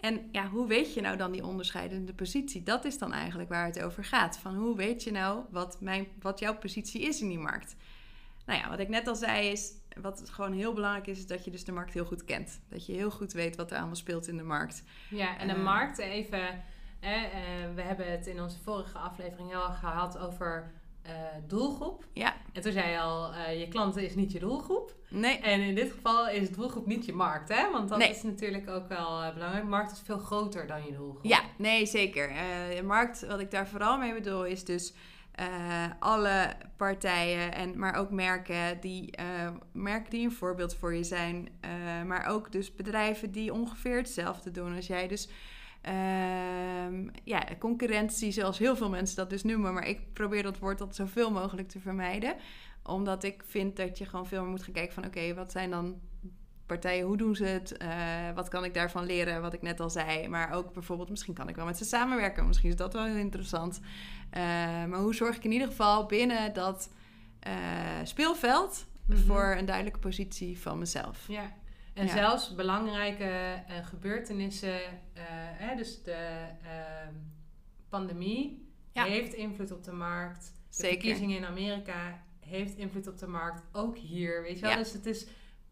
En 0.00 0.28
ja, 0.32 0.48
hoe 0.48 0.66
weet 0.66 0.94
je 0.94 1.00
nou 1.00 1.16
dan 1.16 1.32
die 1.32 1.44
onderscheidende 1.44 2.14
positie? 2.14 2.62
Dat 2.62 2.84
is 2.84 2.98
dan 2.98 3.12
eigenlijk 3.12 3.48
waar 3.48 3.66
het 3.66 3.82
over 3.82 4.04
gaat. 4.04 4.38
Van 4.38 4.54
hoe 4.54 4.76
weet 4.76 5.02
je 5.04 5.10
nou 5.10 5.44
wat, 5.50 5.80
mijn, 5.80 6.06
wat 6.20 6.38
jouw 6.38 6.56
positie 6.58 7.02
is 7.02 7.20
in 7.20 7.28
die 7.28 7.38
markt? 7.38 7.76
Nou 8.46 8.60
ja, 8.60 8.68
wat 8.68 8.78
ik 8.78 8.88
net 8.88 9.08
al 9.08 9.14
zei 9.14 9.48
is, 9.48 9.72
wat 10.00 10.30
gewoon 10.30 10.52
heel 10.52 10.72
belangrijk 10.72 11.06
is, 11.06 11.18
is 11.18 11.26
dat 11.26 11.44
je 11.44 11.50
dus 11.50 11.64
de 11.64 11.72
markt 11.72 11.94
heel 11.94 12.04
goed 12.04 12.24
kent. 12.24 12.60
Dat 12.68 12.86
je 12.86 12.92
heel 12.92 13.10
goed 13.10 13.32
weet 13.32 13.56
wat 13.56 13.70
er 13.70 13.76
allemaal 13.76 13.96
speelt 13.96 14.28
in 14.28 14.36
de 14.36 14.42
markt. 14.42 14.82
Ja, 15.10 15.38
en 15.38 15.48
de 15.48 15.54
uh, 15.54 15.64
markt 15.64 15.98
even... 15.98 16.64
Eh, 17.00 17.12
we 17.74 17.82
hebben 17.82 18.10
het 18.10 18.26
in 18.26 18.42
onze 18.42 18.58
vorige 18.58 18.98
aflevering 18.98 19.54
al 19.54 19.72
gehad 19.72 20.18
over 20.18 20.72
eh, 21.06 21.12
doelgroep. 21.46 22.04
Ja. 22.12 22.34
En 22.52 22.62
toen 22.62 22.72
zei 22.72 22.90
je 22.90 22.98
al, 22.98 23.32
eh, 23.32 23.60
je 23.60 23.68
klanten 23.68 24.02
is 24.02 24.14
niet 24.14 24.32
je 24.32 24.38
doelgroep. 24.38 24.94
Nee. 25.08 25.38
En 25.38 25.60
in 25.60 25.74
dit 25.74 25.92
geval 25.92 26.28
is 26.28 26.50
doelgroep 26.50 26.86
niet 26.86 27.06
je 27.06 27.12
markt, 27.12 27.48
hè? 27.48 27.70
Want 27.70 27.88
dat 27.88 27.98
Nee. 27.98 28.10
is 28.10 28.22
natuurlijk 28.22 28.68
ook 28.70 28.88
wel 28.88 29.22
eh, 29.22 29.34
belangrijk. 29.34 29.64
Markt 29.64 29.92
is 29.92 30.00
veel 30.04 30.18
groter 30.18 30.66
dan 30.66 30.84
je 30.84 30.92
doelgroep. 30.92 31.24
Ja, 31.24 31.40
nee, 31.58 31.86
zeker. 31.86 32.28
De 32.76 32.82
markt, 32.82 33.26
wat 33.26 33.40
ik 33.40 33.50
daar 33.50 33.68
vooral 33.68 33.98
mee 33.98 34.14
bedoel, 34.14 34.44
is 34.44 34.64
dus 34.64 34.94
alle 35.98 36.52
partijen, 36.76 37.54
en, 37.54 37.78
maar 37.78 37.94
ook 37.94 38.10
merken 38.10 38.80
die, 38.80 39.10
merken 39.72 40.10
die 40.10 40.24
een 40.24 40.32
voorbeeld 40.32 40.74
voor 40.74 40.94
je 40.94 41.04
zijn. 41.04 41.48
maar 42.06 42.26
ook 42.26 42.52
dus 42.52 42.74
bedrijven 42.74 43.30
die 43.32 43.52
ongeveer 43.52 43.96
hetzelfde 43.96 44.50
doen 44.50 44.76
als 44.76 44.86
jij. 44.86 45.08
Dus 45.08 45.28
ehm, 45.86 47.08
ja, 47.24 47.44
concurrentie, 47.58 48.30
zoals 48.30 48.58
heel 48.58 48.76
veel 48.76 48.90
mensen 48.90 49.16
dat 49.16 49.30
dus 49.30 49.42
noemen. 49.42 49.74
Maar 49.74 49.88
ik 49.88 50.12
probeer 50.12 50.42
dat 50.42 50.58
woord 50.58 50.80
altijd 50.80 50.96
zoveel 50.96 51.30
mogelijk 51.30 51.68
te 51.68 51.80
vermijden. 51.80 52.36
Omdat 52.82 53.24
ik 53.24 53.42
vind 53.46 53.76
dat 53.76 53.98
je 53.98 54.06
gewoon 54.06 54.26
veel 54.26 54.42
meer 54.42 54.50
moet 54.50 54.62
gaan 54.62 54.72
kijken 54.72 54.94
van... 54.94 55.04
oké, 55.04 55.34
wat 55.34 55.52
zijn 55.52 55.70
dan 55.70 56.00
partijen, 56.66 57.06
hoe 57.06 57.16
doen 57.16 57.36
ze 57.36 57.44
het? 57.44 57.76
Eh, 57.76 57.88
wat 58.34 58.48
kan 58.48 58.64
ik 58.64 58.74
daarvan 58.74 59.04
leren, 59.04 59.42
wat 59.42 59.52
ik 59.52 59.62
net 59.62 59.80
al 59.80 59.90
zei. 59.90 60.28
Maar 60.28 60.52
ook 60.52 60.72
bijvoorbeeld, 60.72 61.10
misschien 61.10 61.34
kan 61.34 61.48
ik 61.48 61.56
wel 61.56 61.64
met 61.64 61.78
ze 61.78 61.84
samenwerken. 61.84 62.46
Misschien 62.46 62.70
is 62.70 62.76
dat 62.76 62.92
wel 62.92 63.04
heel 63.04 63.16
interessant. 63.16 63.80
Eh, 64.30 64.42
maar 64.84 64.98
hoe 64.98 65.14
zorg 65.14 65.36
ik 65.36 65.44
in 65.44 65.52
ieder 65.52 65.68
geval 65.68 66.06
binnen 66.06 66.52
dat 66.52 66.90
eh, 67.40 67.52
speelveld... 68.02 68.86
Mhm. 69.06 69.18
voor 69.18 69.54
een 69.58 69.64
duidelijke 69.64 69.98
positie 69.98 70.58
van 70.58 70.78
mezelf. 70.78 71.24
Ja. 71.28 71.52
En 71.96 72.06
Ja. 72.06 72.12
zelfs 72.12 72.54
belangrijke 72.54 73.24
eh, 73.24 73.86
gebeurtenissen, 73.86 74.80
eh, 75.12 75.22
hè, 75.58 75.76
dus 75.76 76.02
de 76.02 76.46
ehm, 76.62 77.14
pandemie 77.88 78.68
Ja. 78.92 79.04
heeft 79.04 79.32
invloed 79.34 79.70
op 79.72 79.84
de 79.84 79.92
markt. 79.92 80.40
De 80.44 80.52
Zeker. 80.82 80.88
verkiezingen 81.00 81.36
in 81.36 81.44
Amerika 81.44 82.22
heeft 82.40 82.76
invloed 82.76 83.06
op 83.06 83.18
de 83.18 83.26
markt, 83.26 83.62
ook 83.72 83.96
hier, 83.98 84.42
weet 84.42 84.54
je 84.54 84.60
wel. 84.60 84.70
Ja. 84.70 84.76
Dus 84.76 84.92
het 84.92 85.06
is, 85.06 85.26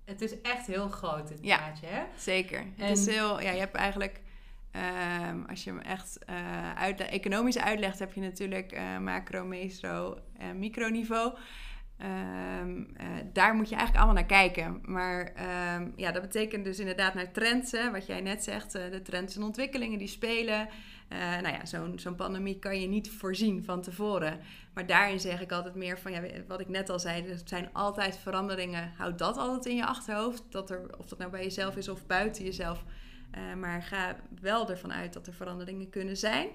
het 0.04 0.20
is 0.20 0.40
echt 0.40 0.66
heel 0.66 0.88
groot, 0.88 1.28
dit 1.28 1.40
plaatje, 1.40 1.86
hè? 1.86 2.02
Zeker. 2.16 2.58
En- 2.58 2.72
Het 2.86 2.98
is 2.98 3.06
heel, 3.06 3.40
ja, 3.40 3.50
je 3.50 3.58
hebt 3.58 3.74
eigenlijk, 3.74 4.20
ehm, 4.70 5.42
als 5.48 5.64
je 5.64 5.70
hem 5.70 5.80
echt 5.80 6.24
eh 6.24 6.74
uit, 6.74 7.00
economisch 7.00 7.58
uitlegt, 7.58 7.98
heb 7.98 8.12
je 8.12 8.20
natuurlijk 8.20 8.72
eh, 8.72 8.98
macro, 8.98 9.44
meso 9.44 10.18
en 10.38 10.58
microniveau. 10.58 11.34
Ehm, 11.98 12.84
eh, 12.96 13.06
daar 13.32 13.54
moet 13.54 13.68
je 13.68 13.74
eigenlijk 13.74 14.04
allemaal 14.04 14.22
naar 14.22 14.38
kijken. 14.38 14.80
Maar 14.82 15.32
ehm, 15.34 15.90
ja, 15.96 16.12
dat 16.12 16.22
betekent 16.22 16.64
dus 16.64 16.78
inderdaad 16.78 17.14
naar 17.14 17.32
trends, 17.32 17.72
hè, 17.72 17.90
wat 17.90 18.06
jij 18.06 18.20
net 18.20 18.44
zegt, 18.44 18.74
eh, 18.74 18.90
de 18.90 19.02
trends 19.02 19.36
en 19.36 19.42
ontwikkelingen 19.42 19.98
die 19.98 20.08
spelen. 20.08 20.68
Eh, 21.08 21.18
nou 21.18 21.48
ja, 21.48 21.64
zo'n 21.96 22.14
pandemie 22.16 22.58
kan 22.58 22.80
je 22.80 22.86
niet 22.86 23.10
voorzien 23.10 23.64
van 23.64 23.82
tevoren. 23.82 24.40
Maar 24.74 24.86
daarin 24.86 25.20
zeg 25.20 25.40
ik 25.40 25.52
altijd 25.52 25.74
meer 25.74 25.98
van, 25.98 26.12
ja, 26.12 26.22
wat 26.48 26.60
ik 26.60 26.68
net 26.68 26.90
al 26.90 26.98
zei, 26.98 27.26
er 27.26 27.40
zijn 27.44 27.68
altijd 27.72 28.18
veranderingen. 28.18 28.92
Houd 28.96 29.18
dat 29.18 29.36
altijd 29.36 29.66
in 29.66 29.76
je 29.76 29.86
achterhoofd. 29.86 30.42
Dat 30.48 30.70
er, 30.70 30.98
of 30.98 31.06
dat 31.06 31.18
nou 31.18 31.30
bij 31.30 31.42
jezelf 31.42 31.76
is 31.76 31.88
of 31.88 32.06
buiten 32.06 32.44
jezelf. 32.44 32.84
Maar 33.58 33.82
ga 33.82 34.16
wel 34.40 34.70
ervan 34.70 34.92
uit 34.92 35.12
dat 35.12 35.26
er 35.26 35.32
veranderingen 35.32 35.90
kunnen 35.90 36.16
zijn. 36.16 36.48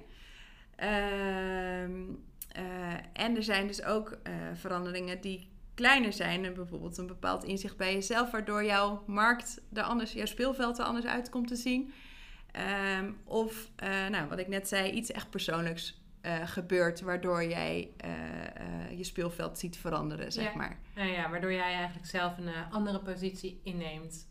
Ehm, 0.76 2.02
eh, 2.50 2.64
en 3.14 3.36
er 3.36 3.44
zijn 3.44 3.68
dus 3.68 3.84
ook 3.84 4.18
eh, 4.24 4.34
veranderingen 4.54 5.22
die 5.22 5.50
kleiner 5.74 6.14
zijn. 6.14 6.46
En 6.46 6.54
bijvoorbeeld 6.54 6.98
een 6.98 7.08
bepaald 7.08 7.44
inzicht 7.44 7.78
bij 7.78 7.94
jezelf, 7.94 8.32
waardoor 8.32 8.64
jouw 8.64 9.04
markt 9.08 9.62
er 9.74 9.84
anders, 9.84 10.14
jouw 10.14 10.26
speelveld 10.26 10.78
er 10.80 10.86
anders 10.86 11.06
uit 11.06 11.30
komt 11.30 11.48
te 11.48 11.56
zien. 11.56 11.94
Ehm, 12.52 13.12
of, 13.24 13.70
eh, 13.76 14.08
nou, 14.08 14.28
wat 14.30 14.40
ik 14.40 14.48
net 14.48 14.68
zei, 14.68 14.92
iets 14.92 15.12
echt 15.12 15.30
persoonlijks 15.30 15.98
gebeurt, 16.44 17.02
waardoor 17.02 17.44
jij 17.44 17.92
je 18.96 19.04
speelveld 19.04 19.60
ziet 19.60 19.78
veranderen, 19.78 20.32
zeg 20.32 20.44
Ja. 20.52 20.56
maar. 20.58 20.80
Nou 20.96 21.10
ja, 21.10 21.30
waardoor 21.30 21.52
jij 21.52 21.74
eigenlijk 21.74 22.08
zelf 22.08 22.38
een 22.38 22.50
andere 22.72 23.00
positie 23.00 23.60
inneemt. 23.64 24.29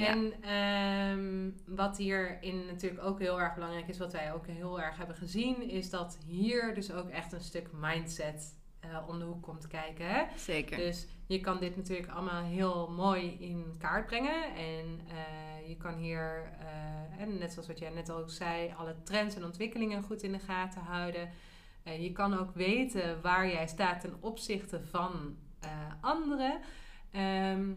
Ja. 0.00 0.06
En 0.06 0.42
ehm, 0.42 1.50
wat 1.76 1.96
hierin 1.96 2.66
natuurlijk 2.66 3.02
ook 3.02 3.18
heel 3.18 3.40
erg 3.40 3.54
belangrijk 3.54 3.88
is, 3.88 3.98
wat 3.98 4.12
wij 4.12 4.32
ook 4.32 4.46
heel 4.46 4.80
erg 4.80 4.96
hebben 4.96 5.16
gezien, 5.16 5.70
is 5.70 5.90
dat 5.90 6.18
hier 6.26 6.74
dus 6.74 6.92
ook 6.92 7.08
echt 7.08 7.32
een 7.32 7.40
stuk 7.40 7.68
mindset 7.72 8.58
eh, 8.80 9.08
om 9.08 9.18
de 9.18 9.24
hoek 9.24 9.42
komt 9.42 9.66
kijken. 9.66 10.06
Hè? 10.06 10.24
Zeker. 10.36 10.76
Dus 10.76 11.06
je 11.26 11.40
kan 11.40 11.58
dit 11.60 11.76
natuurlijk 11.76 12.08
allemaal 12.08 12.42
heel 12.42 12.90
mooi 12.90 13.36
in 13.40 13.74
kaart 13.78 14.06
brengen. 14.06 14.54
En 14.54 15.00
eh, 15.08 15.68
je 15.68 15.76
kan 15.76 15.94
hier, 15.94 16.52
eh, 16.60 17.22
en 17.22 17.38
net 17.38 17.52
zoals 17.52 17.68
wat 17.68 17.78
jij 17.78 17.90
net 17.90 18.08
al 18.08 18.28
zei, 18.28 18.74
alle 18.76 18.96
trends 19.02 19.34
en 19.34 19.44
ontwikkelingen 19.44 20.02
goed 20.02 20.22
in 20.22 20.32
de 20.32 20.38
gaten 20.38 20.82
houden. 20.82 21.30
Je 21.98 22.12
kan 22.12 22.38
ook 22.38 22.54
weten 22.54 23.20
waar 23.20 23.48
jij 23.48 23.66
staat 23.66 24.00
ten 24.00 24.16
opzichte 24.20 24.80
van 24.84 25.36
anderen. 26.00 26.60
Ehm, 27.10 27.72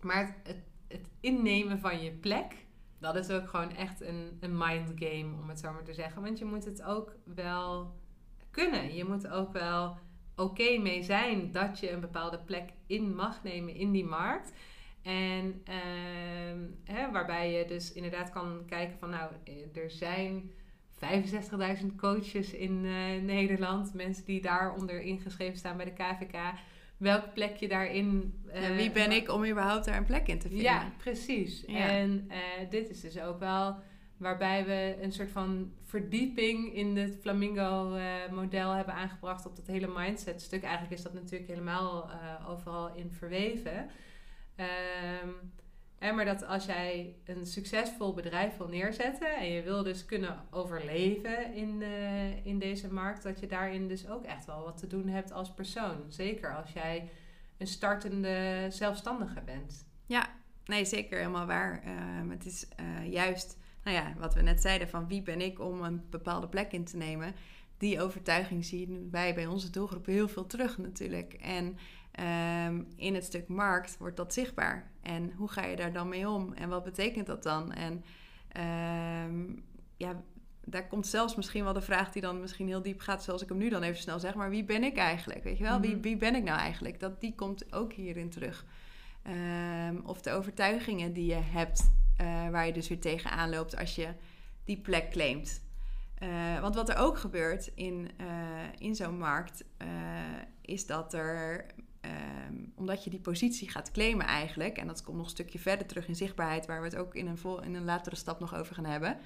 maar 0.00 0.16
het, 0.16 0.34
het, 0.42 0.62
het 0.92 1.08
innemen 1.20 1.78
van 1.78 2.02
je 2.02 2.10
plek, 2.10 2.54
dat 2.98 3.16
is 3.16 3.30
ook 3.30 3.48
gewoon 3.48 3.76
echt 3.76 4.00
een, 4.00 4.36
een 4.40 4.58
mind 4.58 4.92
game, 4.94 5.36
om 5.40 5.48
het 5.48 5.58
zo 5.58 5.72
maar 5.72 5.84
te 5.84 5.94
zeggen. 5.94 6.22
Want 6.22 6.38
je 6.38 6.44
moet 6.44 6.64
het 6.64 6.82
ook 6.82 7.16
wel 7.24 7.94
kunnen. 8.50 8.94
Je 8.94 9.04
moet 9.04 9.28
ook 9.28 9.52
wel 9.52 9.96
oké 10.36 10.78
mee 10.78 11.02
zijn 11.02 11.52
dat 11.52 11.78
je 11.78 11.90
een 11.90 12.00
bepaalde 12.00 12.38
plek 12.38 12.70
in 12.86 13.14
mag 13.14 13.42
nemen 13.42 13.74
in 13.74 13.92
die 13.92 14.04
markt. 14.04 14.52
En 15.02 15.62
ehm, 15.64 16.58
hè, 16.84 17.10
waarbij 17.10 17.52
je 17.52 17.64
dus 17.64 17.92
inderdaad 17.92 18.30
kan 18.30 18.62
kijken 18.66 18.98
van 18.98 19.10
nou, 19.10 19.32
eh, 19.44 19.82
er 19.82 19.90
zijn 19.90 20.50
65.000 20.90 21.96
coaches 21.96 22.52
in 22.52 22.84
eh, 22.84 23.22
Nederland. 23.22 23.94
Mensen 23.94 24.24
die 24.24 24.40
daaronder 24.40 25.00
ingeschreven 25.00 25.58
staan 25.58 25.76
bij 25.76 25.84
de 25.84 25.92
KVK. 25.92 26.36
Welk 27.02 27.32
plek 27.34 27.56
je 27.56 27.68
daarin... 27.68 28.34
eh, 28.48 28.68
en 28.68 28.76
wie 28.76 28.90
ben 28.90 29.12
ik 29.12 29.30
om 29.30 29.44
überhaupt 29.44 29.84
daar 29.84 29.96
een 29.96 30.04
plek 30.04 30.28
in 30.28 30.38
te 30.38 30.48
vinden? 30.48 30.66
ja, 30.66 30.92
precies. 30.96 31.64
Ja. 31.66 31.88
En 31.88 32.26
eh, 32.28 32.70
dit 32.70 32.90
is 32.90 33.00
dus 33.00 33.20
ook 33.20 33.38
wel 33.38 33.76
waarbij 34.16 34.64
we 34.64 34.96
een 35.00 35.12
soort 35.12 35.30
van 35.30 35.72
verdieping 35.84 36.74
in 36.74 36.96
het 36.96 37.18
Flamingo-model 37.20 38.70
hebben 38.70 38.94
aangebracht 38.94 39.46
op 39.46 39.56
dat 39.56 39.66
hele 39.66 39.92
mindset-stuk. 39.96 40.62
Eigenlijk 40.62 40.94
is 40.94 41.02
dat 41.02 41.14
natuurlijk 41.14 41.50
helemaal 41.50 42.10
eh, 42.10 42.50
overal 42.50 42.94
in 42.94 43.12
verweven. 43.12 43.90
Ehm, 44.56 45.28
maar 46.10 46.24
dat 46.24 46.46
als 46.46 46.64
jij 46.64 47.16
een 47.24 47.46
succesvol 47.46 48.14
bedrijf 48.14 48.56
wil 48.56 48.68
neerzetten 48.68 49.36
en 49.36 49.50
je 49.50 49.62
wil 49.62 49.82
dus 49.82 50.04
kunnen 50.04 50.44
overleven 50.50 51.54
in, 51.54 51.82
eh, 51.82 52.46
in 52.46 52.58
deze 52.58 52.92
markt, 52.92 53.22
dat 53.22 53.40
je 53.40 53.46
daarin 53.46 53.88
dus 53.88 54.08
ook 54.08 54.24
echt 54.24 54.44
wel 54.44 54.64
wat 54.64 54.78
te 54.78 54.86
doen 54.86 55.08
hebt 55.08 55.32
als 55.32 55.54
persoon. 55.54 56.04
Zeker 56.08 56.56
als 56.56 56.72
jij 56.72 57.10
een 57.58 57.66
startende 57.66 58.66
zelfstandige 58.68 59.40
bent. 59.40 59.86
Ja, 60.06 60.28
nee, 60.64 60.84
zeker 60.84 61.18
helemaal 61.18 61.46
waar. 61.46 61.82
Ehm, 61.84 62.30
het 62.30 62.46
is 62.46 62.68
eh, 62.76 63.12
juist, 63.12 63.58
nou 63.84 63.96
ja, 63.96 64.14
wat 64.18 64.34
we 64.34 64.42
net 64.42 64.60
zeiden, 64.60 64.88
van 64.88 65.08
wie 65.08 65.22
ben 65.22 65.40
ik 65.40 65.60
om 65.60 65.82
een 65.82 66.02
bepaalde 66.10 66.48
plek 66.48 66.72
in 66.72 66.84
te 66.84 66.96
nemen. 66.96 67.34
Die 67.76 68.00
overtuiging 68.00 68.64
zien 68.64 69.08
wij 69.10 69.34
bij 69.34 69.46
onze 69.46 69.70
doelgroep 69.70 70.06
heel 70.06 70.28
veel 70.28 70.46
terug 70.46 70.78
natuurlijk. 70.78 71.32
En 71.32 71.76
ehm, 72.12 72.82
in 72.96 73.14
het 73.14 73.24
stuk 73.24 73.48
markt 73.48 73.98
wordt 73.98 74.16
dat 74.16 74.34
zichtbaar. 74.34 74.91
En 75.02 75.32
hoe 75.36 75.48
ga 75.48 75.64
je 75.64 75.76
daar 75.76 75.92
dan 75.92 76.08
mee 76.08 76.28
om? 76.28 76.52
En 76.52 76.68
wat 76.68 76.84
betekent 76.84 77.26
dat 77.26 77.42
dan? 77.42 77.72
En 77.72 78.04
ehm, 78.48 79.56
ja, 79.96 80.22
daar 80.64 80.86
komt 80.88 81.06
zelfs 81.06 81.34
misschien 81.34 81.64
wel 81.64 81.72
de 81.72 81.80
vraag 81.80 82.12
die 82.12 82.22
dan 82.22 82.40
misschien 82.40 82.66
heel 82.66 82.82
diep 82.82 83.00
gaat, 83.00 83.22
zoals 83.22 83.42
ik 83.42 83.48
hem 83.48 83.58
nu 83.58 83.68
dan 83.68 83.82
even 83.82 84.00
snel 84.02 84.18
zeg. 84.20 84.34
Maar 84.34 84.50
wie 84.50 84.64
ben 84.64 84.82
ik 84.82 84.96
eigenlijk? 84.96 85.44
Weet 85.44 85.58
je 85.58 85.64
wel, 85.64 85.80
wie, 85.80 85.90
Mhm. 85.92 86.00
wie 86.00 86.16
ben 86.16 86.34
ik 86.34 86.42
nou 86.42 86.58
eigenlijk? 86.58 87.00
Dat, 87.00 87.20
die 87.20 87.34
komt 87.34 87.72
ook 87.72 87.92
hierin 87.92 88.30
terug. 88.30 88.64
Ehm, 89.22 89.96
of 90.04 90.20
de 90.22 90.30
overtuigingen 90.32 91.12
die 91.12 91.26
je 91.26 91.40
hebt, 91.42 91.90
eh, 92.16 92.48
waar 92.48 92.66
je 92.66 92.72
dus 92.72 92.88
weer 92.88 93.00
tegenaan 93.00 93.50
loopt 93.50 93.76
als 93.76 93.94
je 93.94 94.08
die 94.64 94.80
plek 94.80 95.10
claimt. 95.10 95.62
Eh, 96.14 96.60
want 96.60 96.74
wat 96.74 96.88
er 96.88 96.96
ook 96.96 97.18
gebeurt 97.18 97.70
in, 97.74 98.10
eh, 98.16 98.26
in 98.78 98.94
zo'n 98.94 99.18
markt, 99.18 99.64
is 100.60 100.86
dat 100.86 101.14
er, 101.14 101.66
ehm, 102.02 102.54
omdat 102.74 103.04
je 103.04 103.10
die 103.10 103.20
positie 103.20 103.70
gaat 103.70 103.90
claimen 103.90 104.26
eigenlijk, 104.26 104.78
en 104.78 104.86
dat 104.86 105.02
komt 105.02 105.16
nog 105.16 105.26
een 105.26 105.32
stukje 105.32 105.58
verder 105.58 105.86
terug 105.86 106.08
in 106.08 106.16
zichtbaarheid, 106.16 106.66
waar 106.66 106.80
we 106.80 106.86
het 106.86 106.96
ook 106.96 107.14
in 107.14 107.26
een, 107.26 107.38
in 107.64 107.74
een 107.74 107.84
latere 107.84 108.16
stap 108.16 108.40
nog 108.40 108.54
over 108.54 108.74
gaan 108.74 108.84
hebben. 108.84 109.18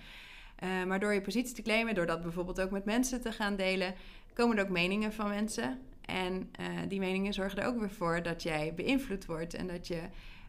Eh, 0.57 0.85
maar 0.85 1.01
door 1.01 1.13
je 1.13 1.21
positie 1.21 1.55
te 1.55 1.63
claimen, 1.63 1.95
door 1.95 2.07
dat 2.07 2.23
bijvoorbeeld 2.23 2.61
ook 2.61 2.71
met 2.71 2.85
mensen 2.85 3.21
te 3.21 3.33
gaan 3.33 3.57
delen, 3.57 3.95
komen 4.33 4.57
er 4.57 4.65
ook 4.65 4.71
meningen 4.71 5.13
van 5.13 5.29
mensen. 5.29 5.79
En 6.01 6.49
eh, 6.53 6.67
die 6.89 6.99
meningen 6.99 7.33
zorgen 7.33 7.59
er 7.59 7.67
ook 7.67 7.79
weer 7.79 7.91
voor 7.91 8.23
dat 8.23 8.43
jij 8.43 8.75
beïnvloed 8.75 9.27
wordt 9.27 9.55
en 9.55 9.67
dat 9.67 9.87
je 9.87 10.03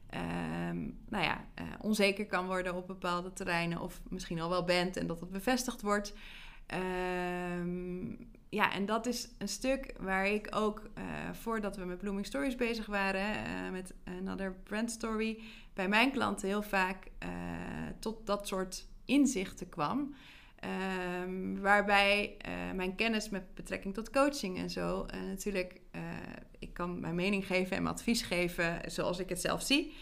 ehm, 0.10 0.78
nou 1.10 1.24
ja, 1.24 1.46
eh, 1.54 1.64
onzeker 1.82 2.26
kan 2.26 2.46
worden 2.46 2.76
op 2.76 2.88
bepaalde 2.88 3.34
terreinen 3.34 3.82
of 3.82 4.02
misschien 4.10 4.40
al 4.42 4.50
wel 4.50 4.64
bent 4.64 4.98
en 4.98 5.08
dat 5.08 5.20
het 5.20 5.32
bevestigd 5.32 5.82
wordt. 5.82 6.14
Ehm, 6.66 8.08
ja, 8.50 8.74
en 8.74 8.86
dat 8.86 9.06
is 9.06 9.30
een 9.38 9.48
stuk 9.48 9.94
waar 10.00 10.28
ik 10.28 10.48
ook, 10.56 10.90
eh, 10.94 11.04
voordat 11.32 11.76
we 11.78 11.86
met 11.86 11.98
Blooming 11.98 12.26
Stories 12.26 12.56
bezig 12.56 12.86
waren, 12.86 13.46
eh, 13.46 13.72
met 13.72 13.94
Another 14.06 14.56
Brand 14.64 14.92
Story, 14.92 15.42
bij 15.74 15.88
mijn 15.88 16.12
klanten 16.12 16.48
heel 16.48 16.62
vaak 16.62 17.08
eh, 17.18 17.30
tot 18.00 18.26
dat 18.26 18.48
soort 18.48 18.86
inzichten 19.06 19.70
kwam. 19.70 20.16
Ehm, 20.60 21.60
waarbij 21.62 22.38
uh, 22.48 22.76
mijn 22.76 22.96
kennis 22.96 23.30
met 23.30 23.56
betrekking 23.56 23.94
tot 23.94 24.10
coaching 24.10 24.58
en 24.58 24.70
zo, 24.70 25.06
uh, 25.16 25.22
natuurlijk, 25.28 25.82
uh, 25.96 26.02
ik 26.60 26.74
kan 26.74 27.00
mijn 27.00 27.16
mening 27.16 27.48
geven 27.48 27.78
en 27.78 27.84
mijn 27.84 27.96
advies 27.96 28.22
geven 28.22 28.82
zoals 28.86 29.20
ik 29.20 29.30
het 29.30 29.42
zelf 29.42 29.62
zie. 29.62 29.94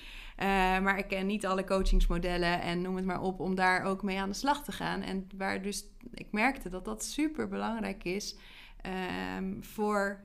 Maar 0.82 0.98
ik 0.98 1.08
ken 1.08 1.26
niet 1.26 1.46
alle 1.46 1.64
coachingsmodellen 1.64 2.62
en 2.62 2.82
noem 2.82 2.96
het 2.96 3.06
maar 3.06 3.22
op 3.22 3.40
om 3.40 3.56
daar 3.56 3.84
ook 3.84 4.04
mee 4.04 4.20
aan 4.20 4.30
de 4.30 4.36
slag 4.36 4.64
te 4.64 4.72
gaan. 4.72 5.02
En 5.02 5.28
waar 5.38 5.62
dus 5.62 5.86
ik 6.14 6.28
merkte 6.32 6.70
dat 6.70 6.86
dat 6.86 7.04
super 7.04 7.48
belangrijk 7.48 8.04
is 8.04 8.38
um, 9.38 9.64
voor 9.64 10.24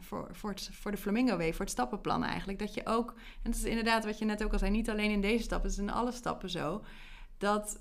voor, 0.00 0.28
voor, 0.32 0.50
het, 0.50 0.70
voor 0.72 0.90
de 0.90 0.96
Flamingo 0.96 1.36
Way, 1.36 1.50
voor 1.50 1.64
het 1.64 1.70
stappenplan 1.70 2.24
eigenlijk. 2.24 2.58
Dat 2.58 2.74
je 2.74 2.86
ook, 2.86 3.10
en 3.42 3.50
dat 3.50 3.54
is 3.54 3.64
inderdaad 3.64 4.04
wat 4.04 4.18
je 4.18 4.24
net 4.24 4.44
ook 4.44 4.52
al 4.52 4.58
zei, 4.58 4.70
niet 4.70 4.90
alleen 4.90 5.10
in 5.10 5.20
deze 5.20 5.42
stappen, 5.42 5.70
het 5.70 5.78
is 5.78 5.84
in 5.84 5.92
alle 5.92 6.12
stappen 6.12 6.50
zo. 6.50 6.84
Dat, 7.38 7.80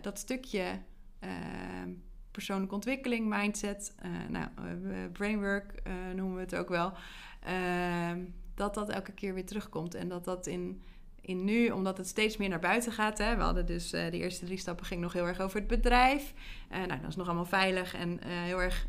dat 0.00 0.18
stukje 0.18 0.80
Ehm, 1.20 1.90
persoonlijke 2.30 2.74
ontwikkeling, 2.74 3.28
mindset, 3.28 3.94
nou, 4.28 4.48
brainwork 5.12 5.82
noemen 6.14 6.34
we 6.34 6.40
het 6.40 6.54
ook 6.54 6.68
wel. 6.68 6.92
Dat 8.60 8.74
dat 8.74 8.88
elke 8.88 9.12
keer 9.12 9.34
weer 9.34 9.46
terugkomt. 9.46 9.94
En 9.94 10.08
dat 10.08 10.24
dat 10.24 10.46
in 10.46 10.82
in 11.20 11.44
nu, 11.44 11.70
omdat 11.70 11.96
het 11.96 12.06
steeds 12.06 12.36
meer 12.36 12.48
naar 12.48 12.58
buiten 12.58 12.92
gaat. 12.92 13.18
Hè, 13.18 13.36
we 13.36 13.42
hadden 13.42 13.66
dus 13.66 13.94
uh, 13.94 14.10
de 14.10 14.18
eerste 14.18 14.44
drie 14.44 14.58
stappen 14.58 14.86
ging 14.86 15.00
nog 15.00 15.12
heel 15.12 15.26
erg 15.26 15.40
over 15.40 15.58
het 15.58 15.68
bedrijf. 15.68 16.34
Uh, 16.72 16.76
nou, 16.76 17.00
dat 17.00 17.08
is 17.08 17.16
nog 17.16 17.26
allemaal 17.26 17.44
veilig 17.44 17.94
en 17.94 18.10
uh, 18.10 18.18
heel 18.26 18.62
erg 18.62 18.86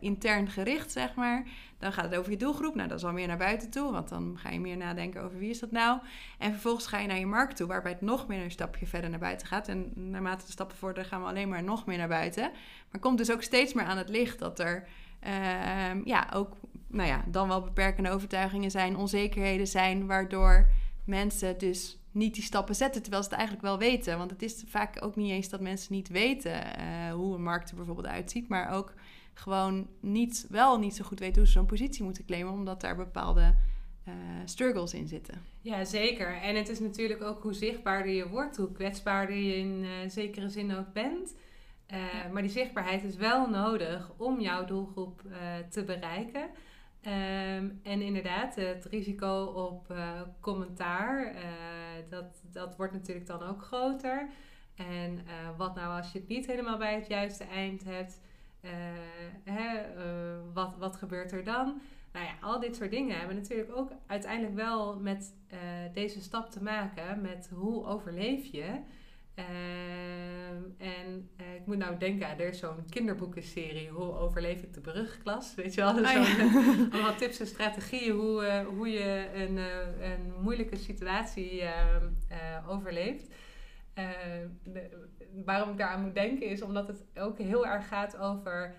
intern 0.00 0.48
gericht, 0.50 0.92
zeg 0.92 1.14
maar. 1.14 1.46
Dan 1.78 1.92
gaat 1.92 2.04
het 2.04 2.14
over 2.14 2.30
je 2.30 2.36
doelgroep. 2.36 2.74
Nou, 2.74 2.88
dat 2.88 2.98
is 2.98 3.04
al 3.04 3.12
meer 3.12 3.26
naar 3.26 3.36
buiten 3.36 3.70
toe, 3.70 3.92
want 3.92 4.08
dan 4.08 4.38
ga 4.38 4.50
je 4.50 4.60
meer 4.60 4.76
nadenken 4.76 5.22
over 5.22 5.38
wie 5.38 5.50
is 5.50 5.58
dat 5.58 5.70
nou. 5.70 6.00
En 6.38 6.52
vervolgens 6.52 6.86
ga 6.86 6.98
je 6.98 7.06
naar 7.06 7.18
je 7.18 7.26
markt 7.26 7.56
toe, 7.56 7.66
waarbij 7.66 7.92
het 7.92 8.00
nog 8.00 8.26
meer 8.26 8.42
een 8.42 8.50
stapje 8.50 8.86
verder 8.86 9.10
naar 9.10 9.18
buiten 9.18 9.46
gaat. 9.46 9.68
En 9.68 9.92
naarmate 9.94 10.44
de 10.44 10.52
stappen 10.52 10.76
vorderen, 10.76 11.08
gaan 11.08 11.20
we 11.20 11.28
alleen 11.28 11.48
maar 11.48 11.62
nog 11.62 11.86
meer 11.86 11.98
naar 11.98 12.08
buiten. 12.08 12.50
Maar 12.90 13.00
komt 13.00 13.18
dus 13.18 13.32
ook 13.32 13.42
steeds 13.42 13.72
meer 13.72 13.84
aan 13.84 13.98
het 13.98 14.08
licht 14.08 14.38
dat 14.38 14.58
er 14.58 14.86
ehm, 15.20 16.00
ja, 16.04 16.28
ook, 16.34 16.56
nou 16.94 17.08
ja, 17.08 17.24
dan 17.26 17.48
wel 17.48 17.60
beperkende 17.60 18.10
overtuigingen 18.10 18.70
zijn, 18.70 18.96
onzekerheden 18.96 19.66
zijn, 19.66 20.06
waardoor 20.06 20.68
mensen 21.04 21.58
dus 21.58 21.98
niet 22.10 22.34
die 22.34 22.42
stappen 22.42 22.74
zetten, 22.74 23.02
terwijl 23.02 23.22
ze 23.22 23.28
het 23.28 23.38
eigenlijk 23.38 23.68
wel 23.68 23.78
weten. 23.78 24.18
Want 24.18 24.30
het 24.30 24.42
is 24.42 24.62
vaak 24.66 25.04
ook 25.04 25.16
niet 25.16 25.30
eens 25.30 25.48
dat 25.48 25.60
mensen 25.60 25.94
niet 25.94 26.08
weten 26.08 26.52
uh, 26.52 27.12
hoe 27.12 27.34
een 27.34 27.42
markt 27.42 27.70
er 27.70 27.76
bijvoorbeeld 27.76 28.06
uitziet, 28.06 28.48
maar 28.48 28.70
ook 28.70 28.94
gewoon 29.34 29.88
niet, 30.00 30.46
wel 30.48 30.78
niet 30.78 30.94
zo 30.96 31.04
goed 31.04 31.18
weten 31.18 31.36
hoe 31.36 31.46
ze 31.46 31.52
zo'n 31.52 31.66
positie 31.66 32.04
moeten 32.04 32.24
claimen, 32.24 32.52
omdat 32.52 32.80
daar 32.80 32.96
bepaalde 32.96 33.54
uh, 34.08 34.14
struggles 34.44 34.94
in 34.94 35.08
zitten. 35.08 35.42
Ja, 35.60 35.84
zeker. 35.84 36.40
En 36.42 36.56
het 36.56 36.68
is 36.68 36.80
natuurlijk 36.80 37.22
ook 37.22 37.42
hoe 37.42 37.54
zichtbaarder 37.54 38.12
je 38.12 38.28
wordt, 38.28 38.56
hoe 38.56 38.72
kwetsbaarder 38.72 39.36
je 39.36 39.56
in 39.56 39.82
uh, 39.82 39.90
zekere 40.08 40.48
zin 40.48 40.74
ook 40.74 40.92
bent. 40.92 41.34
Ja. 41.86 42.28
Maar 42.32 42.42
die 42.42 42.50
zichtbaarheid 42.50 43.04
is 43.04 43.16
wel 43.16 43.50
nodig 43.50 44.12
om 44.16 44.40
jouw 44.40 44.64
doelgroep 44.64 45.22
te 45.70 45.84
bereiken. 45.84 46.48
Um, 47.06 47.80
en 47.82 48.02
inderdaad, 48.02 48.54
het 48.54 48.84
risico 48.84 49.44
op 49.44 49.90
uh, 49.90 50.20
commentaar, 50.40 51.34
uh, 51.34 51.40
dat, 52.08 52.42
dat 52.52 52.76
wordt 52.76 52.92
natuurlijk 52.92 53.26
dan 53.26 53.42
ook 53.42 53.62
groter. 53.62 54.28
En 54.74 55.12
uh, 55.12 55.22
wat 55.56 55.74
nou 55.74 55.96
als 55.96 56.12
je 56.12 56.18
het 56.18 56.28
niet 56.28 56.46
helemaal 56.46 56.78
bij 56.78 56.94
het 56.94 57.06
juiste 57.06 57.44
eind 57.44 57.84
hebt? 57.84 58.20
Hè, 59.44 59.82
wat, 60.52 60.76
wat 60.78 60.96
gebeurt 60.96 61.32
er 61.32 61.44
dan? 61.44 61.80
Nou 62.12 62.26
ja, 62.26 62.32
al 62.40 62.60
dit 62.60 62.76
soort 62.76 62.90
dingen 62.90 63.18
hebben 63.18 63.36
natuurlijk 63.36 63.76
ook 63.76 63.90
uiteindelijk 64.06 64.54
wel 64.54 65.00
met 65.00 65.34
deze 65.92 66.20
stap 66.20 66.50
te 66.50 66.62
maken. 66.62 67.20
Met 67.20 67.50
hoe 67.54 67.84
overleef 67.86 68.52
je? 68.52 68.80
Ehm, 69.34 70.62
en 70.78 71.30
uh, 71.40 71.54
ik 71.54 71.66
moet 71.66 71.76
nou 71.76 71.98
denken, 71.98 72.28
er 72.28 72.48
is 72.48 72.58
zo'n 72.58 72.84
kinderboekenserie, 72.90 73.88
Hoe 73.88 74.12
overleef 74.12 74.62
ik 74.62 74.74
de 74.74 74.80
brugklas? 74.80 75.54
Weet 75.54 75.74
je 75.74 75.80
wel, 75.80 75.94
oh, 75.94 76.12
ja. 76.12 76.88
allemaal 76.92 77.16
tips 77.16 77.40
en 77.40 77.46
strategieën 77.46 78.14
hoe, 78.14 78.44
uh, 78.44 78.66
hoe 78.66 78.88
je 78.88 79.30
een, 79.34 79.56
uh, 79.56 80.10
een 80.10 80.32
moeilijke 80.42 80.76
situatie 80.76 81.62
ehm, 81.62 82.08
overleeft. 82.68 83.34
Ehm, 83.94 84.48
de, 84.62 85.08
waarom 85.44 85.70
ik 85.70 85.78
daaraan 85.78 86.02
moet 86.02 86.14
denken 86.14 86.46
is 86.46 86.62
omdat 86.62 86.86
het 86.86 87.04
ook 87.14 87.38
heel 87.38 87.66
erg 87.66 87.88
gaat 87.88 88.16
over 88.16 88.74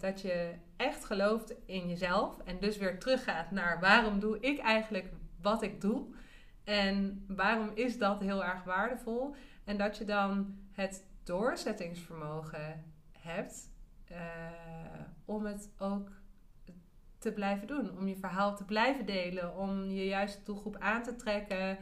dat 0.00 0.20
je 0.20 0.52
echt 0.76 1.04
gelooft 1.04 1.54
in 1.66 1.88
jezelf 1.88 2.38
en 2.44 2.60
dus 2.60 2.76
weer 2.76 2.98
teruggaat 2.98 3.50
naar 3.50 3.80
waarom 3.80 4.20
doe 4.20 4.40
ik 4.40 4.58
eigenlijk 4.58 5.06
wat 5.42 5.62
ik 5.62 5.80
doe 5.80 6.06
en 6.64 7.24
waarom 7.28 7.70
is 7.74 7.98
dat 7.98 8.20
heel 8.20 8.44
erg 8.44 8.64
waardevol. 8.64 9.34
En 9.64 9.76
dat 9.78 9.96
je 9.96 10.04
dan 10.04 10.58
het 10.72 11.04
doorzettingsvermogen 11.22 12.84
hebt 13.18 13.70
uh, 14.10 14.18
om 15.24 15.44
het 15.44 15.70
ook 15.78 16.10
te 17.18 17.32
blijven 17.32 17.66
doen. 17.66 17.98
Om 17.98 18.08
je 18.08 18.16
verhaal 18.16 18.56
te 18.56 18.64
blijven 18.64 19.06
delen. 19.06 19.56
Om 19.56 19.90
je 19.90 20.06
juiste 20.06 20.42
doelgroep 20.44 20.76
aan 20.76 21.02
te 21.02 21.16
trekken. 21.16 21.78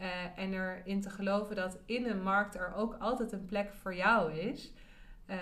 Uh, 0.00 0.38
en 0.38 0.52
erin 0.52 1.00
te 1.00 1.10
geloven 1.10 1.56
dat 1.56 1.78
in 1.86 2.06
een 2.06 2.22
markt 2.22 2.54
er 2.54 2.74
ook 2.74 2.96
altijd 2.98 3.32
een 3.32 3.44
plek 3.44 3.72
voor 3.74 3.94
jou 3.94 4.32
is. 4.32 4.72
Uh, 5.26 5.36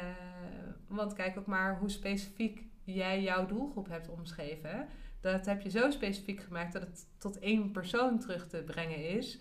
want 0.86 1.12
kijk 1.12 1.38
ook 1.38 1.46
maar 1.46 1.78
hoe 1.78 1.90
specifiek 1.90 2.64
jij 2.84 3.22
jouw 3.22 3.46
doelgroep 3.46 3.88
hebt 3.88 4.08
omschreven. 4.08 4.88
Dat 5.20 5.46
heb 5.46 5.60
je 5.60 5.70
zo 5.70 5.90
specifiek 5.90 6.40
gemaakt 6.40 6.72
dat 6.72 6.82
het 6.82 7.06
tot 7.18 7.38
één 7.38 7.70
persoon 7.70 8.18
terug 8.18 8.48
te 8.48 8.62
brengen 8.62 9.08
is. 9.08 9.40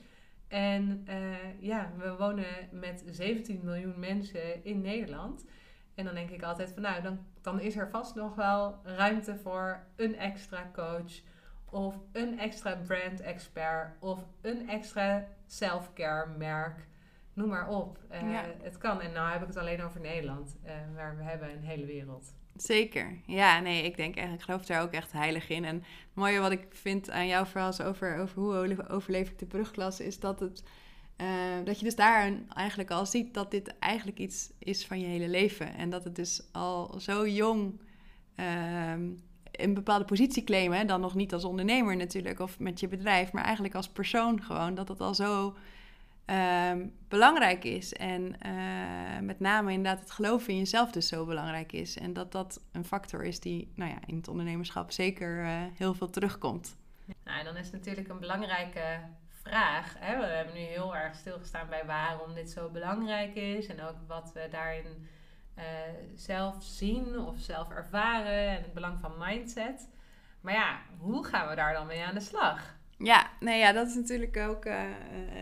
En 0.52 1.06
uh, 1.10 1.62
ja, 1.62 1.92
we 1.98 2.16
wonen 2.16 2.46
met 2.72 3.04
17 3.06 3.62
miljoen 3.64 4.00
mensen 4.00 4.64
in 4.64 4.82
Nederland. 4.82 5.46
En 5.96 6.06
dan 6.06 6.14
denk 6.14 6.30
ik 6.30 6.44
altijd 6.44 6.72
van 6.72 6.82
nou, 6.82 7.02
dan, 7.02 7.26
dan 7.42 7.60
is 7.60 7.76
er 7.76 7.90
vast 7.90 8.16
nog 8.16 8.36
wel 8.36 8.80
ruimte 8.84 9.36
voor 9.36 9.84
een 9.96 10.18
extra 10.18 10.70
coach. 10.74 11.22
Of 11.70 11.96
een 12.12 12.40
extra 12.40 12.76
brand 12.88 13.22
expert. 13.22 13.96
Of 14.00 14.26
een 14.42 14.70
extra 14.70 15.28
self-care 15.46 16.28
merk. 16.38 16.88
Noem 17.34 17.50
maar 17.50 17.70
op. 17.70 17.98
Uh, 18.12 18.32
ja. 18.32 18.44
Het 18.62 18.78
kan. 18.78 19.02
En 19.02 19.12
nou 19.12 19.32
heb 19.32 19.42
ik 19.42 19.48
het 19.48 19.58
alleen 19.58 19.82
over 19.82 20.00
Nederland. 20.00 20.56
Uh, 20.66 20.72
maar 20.96 21.18
we 21.18 21.24
hebben 21.24 21.52
een 21.52 21.64
hele 21.64 21.86
wereld. 21.86 22.34
Zeker. 22.56 23.18
Ja, 23.26 23.60
nee, 23.60 23.84
ik 23.84 23.98
denk 23.98 24.16
eigenlijk, 24.16 24.40
ik 24.40 24.50
geloof 24.50 24.66
daar 24.66 24.82
ook 24.82 24.92
echt 24.92 25.12
heilig 25.12 25.50
in. 25.50 25.66
En 25.66 25.76
het 25.76 26.14
mooie 26.14 26.40
wat 26.40 26.52
ik 26.52 26.68
vind 26.70 27.10
aan 27.10 27.28
jouw 27.28 27.46
verhaal 27.46 27.80
over, 27.80 28.18
over 28.18 28.42
hoe 28.42 28.88
overleef 28.88 29.30
ik 29.30 29.40
de 29.40 29.46
brugklasse, 29.46 30.06
is 30.06 30.20
dat 30.20 30.40
het. 30.40 30.64
Uh, 31.18 31.28
dat 31.64 31.80
je 31.80 31.86
dus 31.86 31.96
daar 31.96 32.34
eigenlijk 32.54 32.92
al 32.92 33.06
ziet 33.06 33.34
dat 33.34 33.52
dit 33.52 33.80
eigenlijk 33.80 34.20
iets 34.20 34.52
is 34.60 34.86
van 34.86 35.00
je 35.00 35.06
hele 35.06 35.28
leven. 35.28 35.76
En 35.76 35.90
dat 35.90 36.04
het 36.04 36.16
dus 36.16 36.48
al 36.52 37.00
zo 37.00 37.28
jong 37.28 37.82
um, 38.36 39.20
een 39.52 39.74
bepaalde 39.74 40.06
positie 40.06 40.44
claimen. 40.44 40.88
Dan 40.88 41.02
nog 41.02 41.16
niet 41.16 41.34
als 41.34 41.46
ondernemer 41.46 41.96
natuurlijk 41.96 42.40
of 42.40 42.60
met 42.60 42.80
je 42.80 42.88
bedrijf, 42.88 43.32
maar 43.32 43.44
eigenlijk 43.44 43.76
als 43.76 43.90
persoon 43.90 44.44
gewoon. 44.44 44.76
Dat 44.76 44.88
het 44.88 45.02
al 45.02 45.16
zo 45.16 45.56
um, 46.26 46.94
belangrijk 47.08 47.64
is. 47.64 47.94
En 47.94 48.36
uh, 48.46 49.20
met 49.22 49.40
name 49.40 49.72
inderdaad 49.72 50.00
het 50.00 50.12
geloven 50.12 50.54
in 50.54 50.60
jezelf 50.60 50.92
dus 50.92 51.08
zo 51.08 51.26
belangrijk 51.26 51.72
is. 51.72 51.98
En 51.98 52.14
dat 52.14 52.32
dat 52.32 52.62
een 52.72 52.86
factor 52.86 53.24
is 53.24 53.40
die 53.40 53.72
nou 53.76 53.92
ja, 53.92 53.98
in 54.06 54.16
het 54.16 54.28
ondernemerschap 54.28 54.92
zeker 54.92 55.44
uh, 55.44 55.50
heel 55.78 55.94
veel 55.94 56.10
terugkomt. 56.10 56.76
Nou, 57.24 57.44
dan 57.44 57.58
is 57.58 57.72
natuurlijk 57.72 58.10
een 58.10 58.20
belangrijke 58.20 59.00
vraag. 59.30 59.96
Hè? 60.00 60.20
We 60.20 60.26
hebben 60.26 60.54
nu 60.54 60.60
heel 60.60 60.96
erg 60.96 61.16
stilgestaan 61.16 61.70
bij 61.70 61.86
waarom 61.86 62.34
dit 62.34 62.50
zo 62.50 62.70
belangrijk 62.70 63.36
is. 63.36 63.68
En 63.68 63.82
ook 63.82 63.96
wat 64.08 64.32
we 64.34 64.48
daarin 64.52 65.08
uh, 65.58 65.64
zelf 66.16 66.64
zien 66.64 67.20
of 67.20 67.40
zelf 67.40 67.70
ervaren. 67.70 68.48
En 68.50 68.62
het 68.62 68.74
belang 68.74 69.00
van 69.00 69.14
mindset. 69.18 69.90
Maar 70.42 70.54
ja, 70.54 70.80
hoe 70.98 71.26
gaan 71.26 71.50
we 71.50 71.56
daar 71.56 71.74
dan 71.74 71.88
mee 71.88 72.04
aan 72.04 72.14
de 72.14 72.20
slag? 72.20 72.80
Ja, 73.04 73.30
nee, 73.40 73.60
ja, 73.60 73.72
dat 73.72 73.88
is 73.88 73.96
natuurlijk 73.96 74.38
ook 74.38 74.66
uh, 74.66 74.84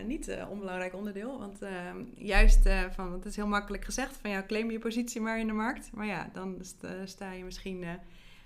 niet 0.04 0.28
uh, 0.28 0.50
onbelangrijk 0.50 0.94
onderdeel. 0.94 1.38
Want 1.38 1.62
ehm, 1.62 2.04
juist, 2.16 2.68
van, 2.90 3.12
het 3.12 3.24
is 3.24 3.36
heel 3.36 3.46
makkelijk 3.46 3.84
gezegd 3.84 4.16
van 4.16 4.30
ja, 4.30 4.44
claim 4.46 4.70
je 4.70 4.78
positie 4.78 5.20
maar 5.20 5.38
in 5.38 5.46
de 5.46 5.52
markt. 5.52 5.90
Maar 5.92 6.06
ja, 6.06 6.30
dan 6.32 6.56
sta 7.04 7.32
je 7.32 7.44
misschien 7.44 7.84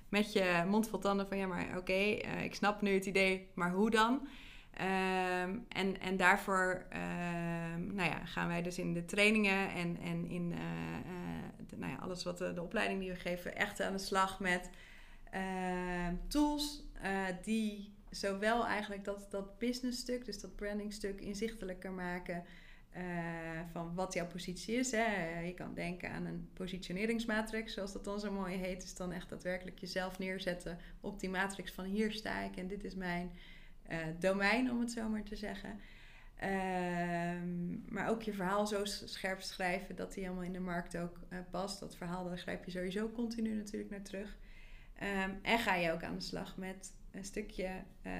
met 0.09 0.33
je 0.33 0.65
mond 0.69 0.89
vol 0.89 0.99
tanden 0.99 1.27
van 1.27 1.37
ja, 1.37 1.47
maar 1.47 1.67
oké, 1.77 1.93
ik 2.43 2.55
snap 2.55 2.81
nu 2.81 2.95
het 2.95 3.07
idee, 3.07 3.49
maar 3.55 3.71
hoe 3.71 3.91
dan? 3.91 4.29
Um, 4.81 5.65
en, 5.69 6.01
en 6.01 6.17
daarvoor 6.17 6.87
ehm, 6.91 7.95
nou 7.95 8.09
ja, 8.09 8.25
gaan 8.25 8.49
wij 8.49 8.63
dus 8.63 8.79
in 8.79 8.95
de 8.95 9.05
trainingen 9.05 9.71
en, 9.71 9.99
en 10.03 10.31
in 10.31 10.55
nou 11.77 11.93
ja, 11.93 11.99
alles 12.01 12.25
wat 12.25 12.39
de, 12.39 12.55
de 12.55 12.63
opleiding 12.63 13.01
die 13.01 13.11
we 13.11 13.17
geven, 13.17 13.57
echt 13.57 13.81
aan 13.81 13.93
de 13.93 13.99
slag 13.99 14.41
met 14.41 14.71
tools 16.29 16.83
die 17.43 17.95
zowel 18.15 18.67
eigenlijk 18.67 19.05
dat, 19.05 19.27
dat 19.31 19.59
business 19.59 20.01
stuk, 20.01 20.25
dus 20.25 20.41
dat 20.41 20.57
branding 20.57 20.93
stuk, 20.93 21.21
inzichtelijker 21.21 21.93
maken. 21.93 22.45
Uh, 22.97 23.03
van 23.73 23.95
wat 23.95 24.15
jouw 24.15 24.27
positie 24.27 24.77
is. 24.77 24.91
Hè. 24.91 25.39
Je 25.41 25.55
kan 25.55 25.75
denken 25.75 26.11
aan 26.11 26.27
een 26.27 26.49
positioneringsmatrix, 26.53 27.73
zoals 27.73 27.93
dat 27.93 28.05
dan 28.05 28.21
zo 28.21 28.33
mooi 28.33 28.57
heet. 28.57 28.81
Dus 28.81 28.95
dan 28.95 29.13
echt 29.13 29.29
daadwerkelijk 29.29 29.79
jezelf 29.79 30.19
neerzetten 30.19 30.79
op 31.01 31.21
die 31.21 31.31
matrix 31.31 31.73
van 31.73 31.85
hier 31.85 32.13
sta 32.13 32.41
ik 32.41 32.57
en 32.57 32.67
dit 32.67 32.85
is 32.85 32.95
mijn 32.95 33.31
uh, 33.91 33.99
domein, 34.19 34.71
om 34.71 34.81
het 34.81 34.93
zo 34.93 35.09
maar 35.09 35.23
te 35.23 35.37
zeggen. 35.37 35.81
Ehm, 36.37 37.93
maar 37.95 38.09
ook 38.09 38.23
je 38.23 38.33
verhaal 38.33 38.67
zo 38.67 38.85
scherp 38.85 39.41
schrijven 39.41 39.97
dat 39.97 40.13
die 40.13 40.23
helemaal 40.23 40.45
in 40.45 40.53
de 40.53 40.61
markt 40.61 40.97
ook 40.97 41.19
past. 41.51 41.81
Dat 41.81 41.97
verhaal, 41.97 42.25
daar 42.25 42.39
schrijf 42.39 42.65
je 42.65 42.71
sowieso 42.71 43.11
continu 43.11 43.55
natuurlijk 43.55 43.91
naar 43.91 44.03
terug. 44.03 44.37
Ehm, 44.95 45.31
en 45.43 45.59
ga 45.59 45.75
je 45.75 45.93
ook 45.93 46.03
aan 46.03 46.19
de 46.19 46.25
slag 46.25 46.57
met 46.57 46.93
een 47.15 47.25
stukje 47.25 47.69
uh, 48.07 48.13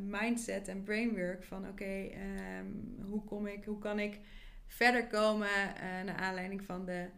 mindset 0.00 0.68
en 0.68 0.82
brainwork 0.82 1.44
van 1.44 1.68
oké, 1.68 2.08
ehm, 2.08 2.66
hoe 3.02 3.24
kom 3.24 3.46
ik, 3.46 3.64
hoe 3.64 3.78
kan 3.78 3.98
ik 3.98 4.20
verder 4.66 5.06
komen 5.06 5.48
uh, 5.48 5.80
naar 5.80 6.16
aanleiding 6.16 6.64
van 6.64 6.84
de, 6.84 7.08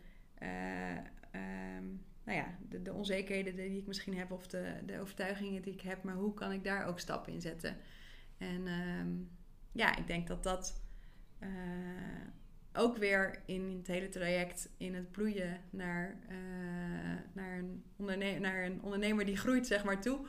nou 2.25 2.39
ja, 2.39 2.59
de, 2.69 2.83
de, 2.83 2.93
onzekerheden 2.93 3.57
die 3.57 3.79
ik 3.79 3.87
misschien 3.87 4.17
heb 4.17 4.31
of 4.31 4.47
de, 4.47 4.75
de 4.87 5.01
overtuigingen 5.01 5.63
die 5.63 5.73
ik 5.73 5.81
heb, 5.81 6.03
maar 6.03 6.15
hoe 6.15 6.35
kan 6.35 6.53
ik 6.53 6.65
daar 6.65 6.87
ook 6.87 6.99
stappen 6.99 7.33
in 7.33 7.41
zetten? 7.41 7.77
En 8.39 8.69
ja, 9.73 9.97
ik 9.97 10.07
denk 10.07 10.27
dat 10.27 10.43
dat 10.43 10.83
ook 12.73 12.97
weer 12.97 13.43
in 13.47 13.77
het 13.77 13.87
hele 13.87 14.09
traject 14.09 14.69
in 14.77 14.95
het 14.95 15.11
bloeien 15.11 15.61
naar, 15.71 16.19
naar, 17.33 17.59
een, 17.59 18.41
naar 18.41 18.65
een 18.65 18.83
ondernemer 18.83 19.25
die 19.25 19.37
groeit, 19.37 19.67
zeg 19.67 19.85
maar, 19.85 20.01
toe, 20.01 20.27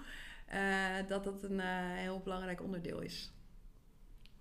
dat 1.08 1.24
dat 1.24 1.44
een 1.44 1.60
heel 1.96 2.22
belangrijk 2.24 2.64
onderdeel 2.64 3.00
is. 3.02 3.32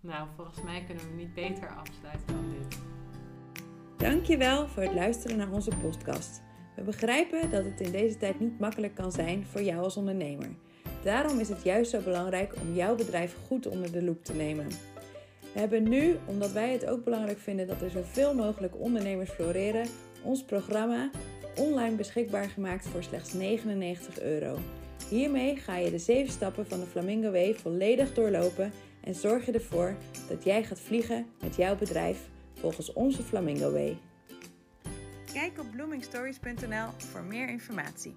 Nou, 0.01 0.29
volgens 0.37 0.63
mij 0.63 0.85
kunnen 0.85 1.05
we 1.05 1.15
niet 1.17 1.35
beter 1.35 1.69
afsluiten 1.69 2.27
dan 2.27 2.55
dit. 2.59 2.79
Dankjewel 3.97 4.69
voor 4.69 4.83
het 4.83 4.95
luisteren 4.95 5.37
naar 5.37 5.51
onze 5.51 5.71
podcast. 5.83 6.43
We 6.77 6.83
begrijpen 6.83 7.51
dat 7.51 7.65
het 7.65 7.81
in 7.81 7.93
deze 7.93 8.17
tijd 8.17 8.41
niet 8.41 8.59
makkelijk 8.59 8.95
kan 8.95 9.13
zijn 9.13 9.47
voor 9.47 9.63
jou 9.63 9.83
als 9.83 9.97
ondernemer. 9.97 10.49
Daarom 11.05 11.39
is 11.39 11.49
het 11.49 11.63
juist 11.63 11.91
zo 11.91 12.01
belangrijk 12.01 12.55
om 12.61 12.75
jouw 12.75 12.95
bedrijf 12.95 13.37
goed 13.47 13.67
onder 13.67 13.93
de 13.93 14.03
loep 14.03 14.25
te 14.25 14.35
nemen. 14.35 14.69
We 15.53 15.59
hebben 15.59 15.89
nu, 15.89 16.17
omdat 16.27 16.53
wij 16.53 16.73
het 16.73 16.87
ook 16.87 17.05
belangrijk 17.05 17.39
vinden 17.39 17.67
dat 17.67 17.83
er 17.83 17.91
zoveel 17.91 18.35
mogelijk 18.35 18.81
ondernemers 18.81 19.31
floreren, 19.31 19.87
ons 20.23 20.45
programma 20.45 21.11
online 21.57 21.97
beschikbaar 21.97 22.49
gemaakt 22.49 22.89
voor 22.89 23.03
slechts 23.03 23.33
99 23.33 24.21
euro. 24.21 24.59
Hiermee 25.11 25.57
ga 25.57 25.77
je 25.77 25.91
de 25.91 25.99
7 25.99 26.33
stappen 26.33 26.67
van 26.67 26.81
de 26.81 26.87
Flamingo 26.87 27.31
Way 27.31 27.55
volledig 27.55 28.15
doorlopen 28.15 28.73
en 29.01 29.15
zorg 29.15 29.47
je 29.47 29.53
ervoor 29.53 29.97
dat 30.29 30.45
jij 30.45 30.65
gaat 30.65 30.81
vliegen 30.81 31.27
met 31.41 31.57
jouw 31.57 31.77
bedrijf 31.77 32.29
volgens 32.55 32.93
onze 32.93 33.23
Flamingo 33.23 33.73
Way. 33.73 33.99
Kijk 35.33 35.59
op 35.59 35.71
bloomingstories.nl 35.71 36.89
voor 36.97 37.23
meer 37.23 37.49
informatie. 37.49 38.17